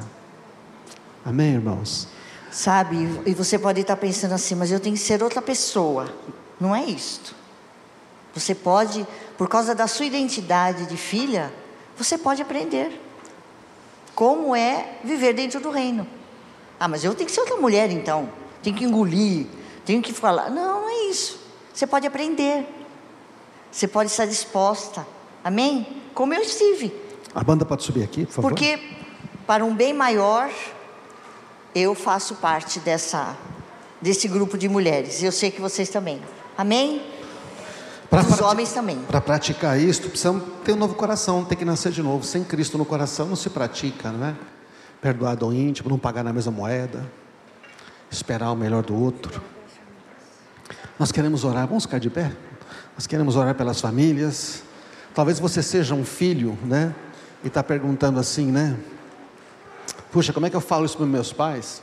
[1.24, 2.08] Amém, irmãos?
[2.50, 2.98] Sabe?
[3.26, 6.12] E você pode estar pensando assim, mas eu tenho que ser outra pessoa.
[6.60, 7.36] Não é isto.
[8.34, 9.06] Você pode,
[9.38, 11.54] por causa da sua identidade de filha,
[11.98, 13.00] você pode aprender
[14.16, 16.08] como é viver dentro do reino.
[16.80, 18.30] Ah, mas eu tenho que ser outra mulher então.
[18.62, 19.48] Tenho que engolir,
[19.86, 20.50] tenho que falar.
[20.50, 21.40] Não, não é isso.
[21.74, 22.68] Você pode aprender.
[23.72, 25.06] Você pode estar disposta.
[25.44, 26.02] Amém?
[26.14, 26.94] Como eu estive.
[27.34, 28.50] A banda pode subir aqui, por favor.
[28.50, 28.80] Porque
[29.48, 30.52] para um bem maior,
[31.74, 33.38] eu faço parte dessa
[34.02, 35.22] desse grupo de mulheres.
[35.22, 36.22] Eu sei que vocês também.
[36.58, 37.02] Amém?
[38.12, 39.00] Pra Os homens também.
[39.04, 42.26] Para praticar isso, precisamos ter um novo coração, ter que nascer de novo.
[42.26, 44.36] Sem Cristo no coração não se pratica, não é?
[45.02, 47.10] Perdoar do íntimo, não pagar na mesma moeda,
[48.12, 49.42] esperar o melhor do outro.
[51.00, 52.34] Nós queremos orar, vamos ficar de pé?
[52.96, 54.62] Nós queremos orar pelas famílias.
[55.16, 56.94] Talvez você seja um filho, né?
[57.46, 58.78] E está perguntando assim, né?
[60.12, 61.82] Puxa, como é que eu falo isso para meus pais?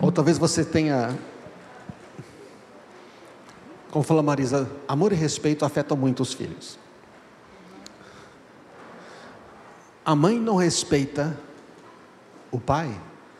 [0.00, 1.16] Ou talvez você tenha
[3.90, 6.78] como falou Marisa, amor e respeito afetam muito os filhos.
[10.04, 11.38] A mãe não respeita
[12.50, 12.94] o pai,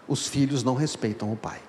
[0.06, 1.60] os filhos não respeitam o pai.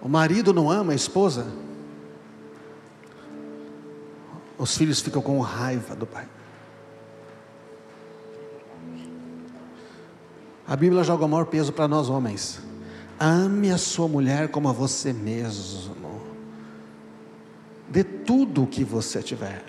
[0.00, 1.46] O marido não ama a esposa,
[4.56, 6.28] os filhos ficam com raiva do pai.
[10.68, 12.60] A Bíblia joga o maior peso para nós homens.
[13.20, 16.20] Ame a sua mulher como a você mesmo.
[17.88, 19.64] Dê tudo o que você tiver.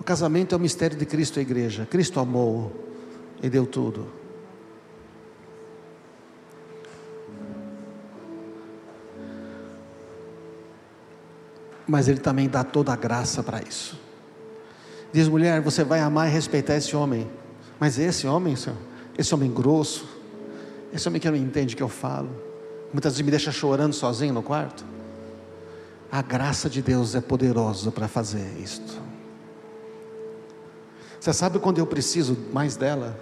[0.00, 1.86] O casamento é o mistério de Cristo e a igreja.
[1.86, 2.72] Cristo amou
[3.40, 4.08] e deu tudo.
[11.86, 13.98] Mas Ele também dá toda a graça para isso.
[15.12, 17.30] Diz mulher, você vai amar e respeitar esse homem.
[17.80, 18.76] Mas esse homem, senhor,
[19.18, 20.06] esse homem grosso,
[20.92, 22.30] esse homem que não entende o que eu falo,
[22.92, 24.84] muitas vezes me deixa chorando sozinho no quarto.
[26.10, 29.02] A graça de Deus é poderosa para fazer isto.
[31.20, 33.18] Você sabe quando eu preciso mais dela?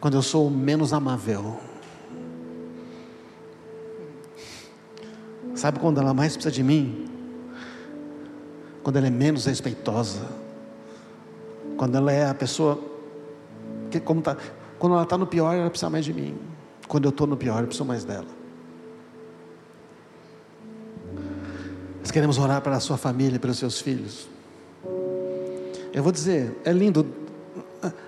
[0.00, 1.60] Quando eu sou menos amável.
[5.54, 7.06] Sabe quando ela mais precisa de mim?
[8.82, 10.26] Quando ela é menos respeitosa.
[11.76, 12.82] Quando ela é a pessoa
[13.90, 14.36] que como tá,
[14.82, 16.36] quando ela está no pior, ela precisa mais de mim.
[16.88, 18.26] Quando eu estou no pior, eu preciso mais dela.
[22.00, 24.28] Nós queremos orar para a sua família, pelos seus filhos.
[25.92, 27.06] Eu vou dizer, é lindo.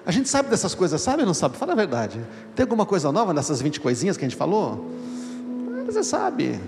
[0.04, 1.56] A gente sabe dessas coisas, sabe ou não sabe?
[1.56, 2.20] Fala a verdade.
[2.56, 4.90] Tem alguma coisa nova nessas 20 coisinhas que a gente falou?
[5.86, 6.58] Você sabe.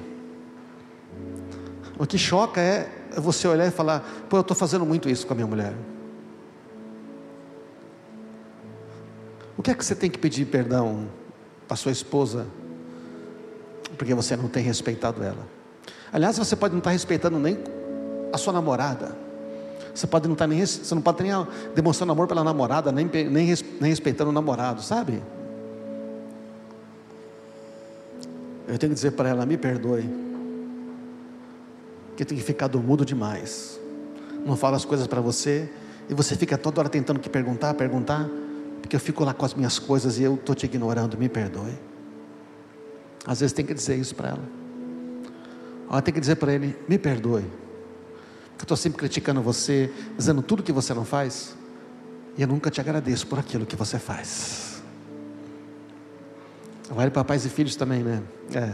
[1.99, 5.33] O que choca é você olhar e falar: pô, eu estou fazendo muito isso com
[5.33, 5.75] a minha mulher.
[9.57, 11.09] O que é que você tem que pedir perdão
[11.67, 12.47] para sua esposa?
[13.97, 15.47] Porque você não tem respeitado ela.
[16.13, 17.59] Aliás, você pode não estar respeitando nem
[18.33, 19.17] a sua namorada.
[19.95, 21.33] Você pode não estar nem, você não pode nem
[21.75, 25.23] demonstrando amor pela namorada, nem, nem, nem respeitando o namorado, sabe?
[28.69, 30.09] Eu tenho que dizer para ela, me perdoe.
[32.17, 33.81] Que tem ficado mudo demais.
[34.45, 35.71] Não falo as coisas para você
[36.09, 38.29] e você fica toda hora tentando que perguntar, perguntar,
[38.87, 41.77] porque eu fico lá com as minhas coisas e eu estou te ignorando, me perdoe.
[43.27, 44.49] Às vezes tem que dizer isso para ela.
[45.91, 47.43] Ela tem que dizer para ele, me perdoe.
[47.43, 51.57] Porque eu estou sempre criticando você, dizendo tudo que você não faz,
[52.39, 54.81] e eu nunca te agradeço por aquilo que você faz.
[56.89, 58.23] Vale para pais e filhos também, né?
[58.55, 58.73] É.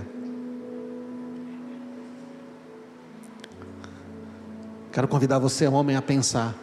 [4.93, 6.55] Quero convidar você, homem, a pensar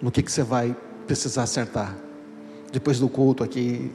[0.00, 2.05] no que, que você vai precisar acertar
[2.72, 3.92] depois do culto aqui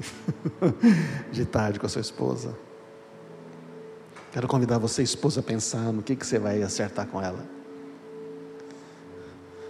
[1.31, 2.55] de tarde com a sua esposa.
[4.31, 7.43] Quero convidar você, esposa, a pensar no que, que você vai acertar com ela.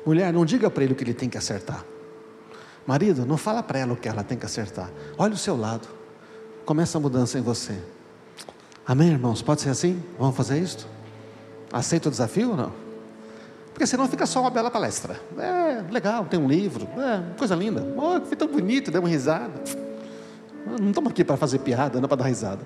[0.05, 1.83] Mulher, não diga para ele o que ele tem que acertar.
[2.85, 4.91] Marido, não fala para ela o que ela tem que acertar.
[5.17, 5.87] Olha o seu lado.
[6.65, 7.77] Começa a mudança em você.
[8.85, 9.41] Amém, irmãos?
[9.41, 10.01] Pode ser assim?
[10.17, 10.87] Vamos fazer isso?
[11.71, 12.80] Aceita o desafio ou não?
[13.73, 15.19] Porque senão fica só uma bela palestra.
[15.37, 17.85] É, legal, tem um livro, é, coisa linda.
[17.97, 19.51] Oh, foi tão bonito, deu uma risada.
[20.79, 22.61] Não estamos aqui para fazer piada, não para dar risada.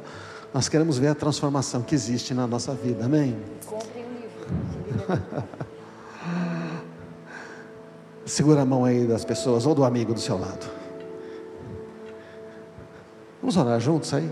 [0.54, 3.38] Nós queremos ver a transformação que existe na nossa vida, amém?
[3.66, 5.24] Comprem um livro.
[8.26, 10.66] Segura a mão aí das pessoas ou do amigo do seu lado.
[13.42, 14.30] Vamos orar juntos aí?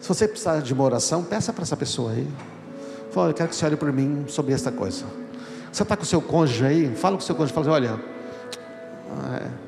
[0.00, 2.26] Se você precisar de uma oração, peça para essa pessoa aí.
[3.12, 5.04] Fala, eu quero que você ore por mim sobre esta coisa.
[5.70, 8.00] Você está com o seu cônjuge aí, fala com o seu cônjuge, fala assim, olha,
[9.34, 9.62] É.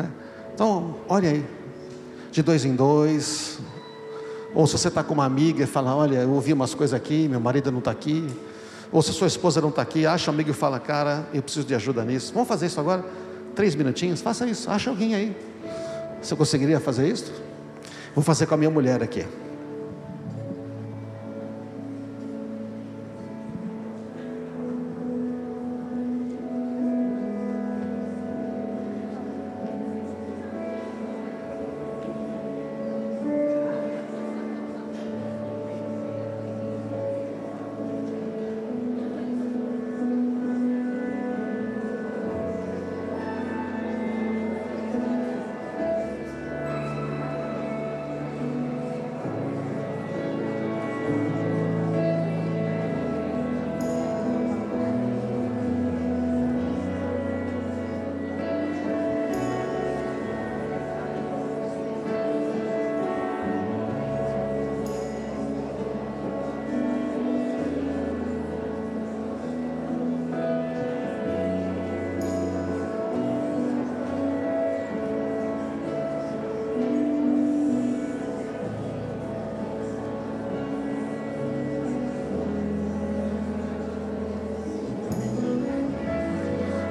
[0.00, 0.06] É.
[0.54, 1.46] Então, olha aí,
[2.32, 3.58] de dois em dois,
[4.54, 7.28] ou se você está com uma amiga e fala, olha, eu ouvi umas coisas aqui,
[7.28, 8.26] meu marido não está aqui,
[8.90, 11.66] ou se sua esposa não está aqui, acha um amigo e fala, cara, eu preciso
[11.66, 12.32] de ajuda nisso.
[12.34, 13.04] Vamos fazer isso agora?
[13.54, 14.20] Três minutinhos?
[14.20, 15.36] Faça isso, acha alguém aí.
[16.20, 17.32] Você conseguiria fazer isso?
[18.14, 19.24] Vou fazer com a minha mulher aqui.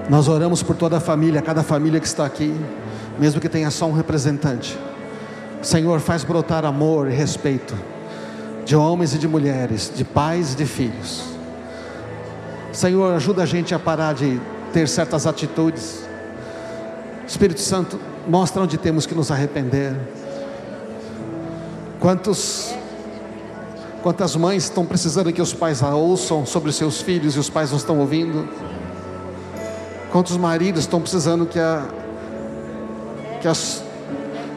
[0.10, 2.52] Nós oramos por toda a família, cada família que está aqui,
[3.20, 4.78] mesmo que tenha só um representante.
[5.62, 7.76] Senhor, faz brotar amor e respeito
[8.66, 11.24] de homens e de mulheres, de pais e de filhos.
[12.72, 14.42] Senhor, ajuda a gente a parar de
[14.74, 16.04] ter certas atitudes.
[17.28, 19.96] Espírito Santo, mostra onde temos que nos arrepender.
[22.00, 22.74] Quantos
[24.02, 27.70] quantas mães estão precisando que os pais a ouçam sobre seus filhos e os pais
[27.70, 28.48] não estão ouvindo?
[30.20, 31.88] Quantos maridos estão precisando que a
[33.40, 33.82] que as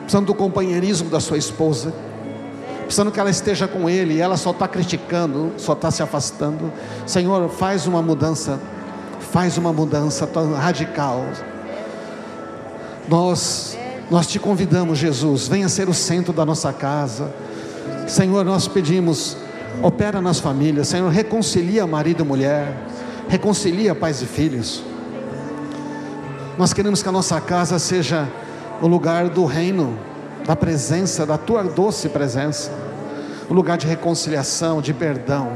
[0.00, 1.94] precisando do companheirismo da sua esposa,
[2.80, 6.72] precisando que ela esteja com ele e ela só está criticando, só está se afastando.
[7.06, 8.58] Senhor, faz uma mudança,
[9.30, 11.24] faz uma mudança radical.
[13.08, 13.78] Nós
[14.10, 17.32] nós te convidamos, Jesus, venha ser o centro da nossa casa.
[18.08, 19.36] Senhor, nós pedimos,
[19.80, 22.76] opera nas famílias, Senhor, reconcilia marido e mulher,
[23.28, 24.90] reconcilia pais e filhos.
[26.58, 28.28] Nós queremos que a nossa casa seja
[28.82, 29.98] o lugar do reino,
[30.46, 32.70] da presença, da tua doce presença,
[33.48, 35.52] o lugar de reconciliação, de perdão.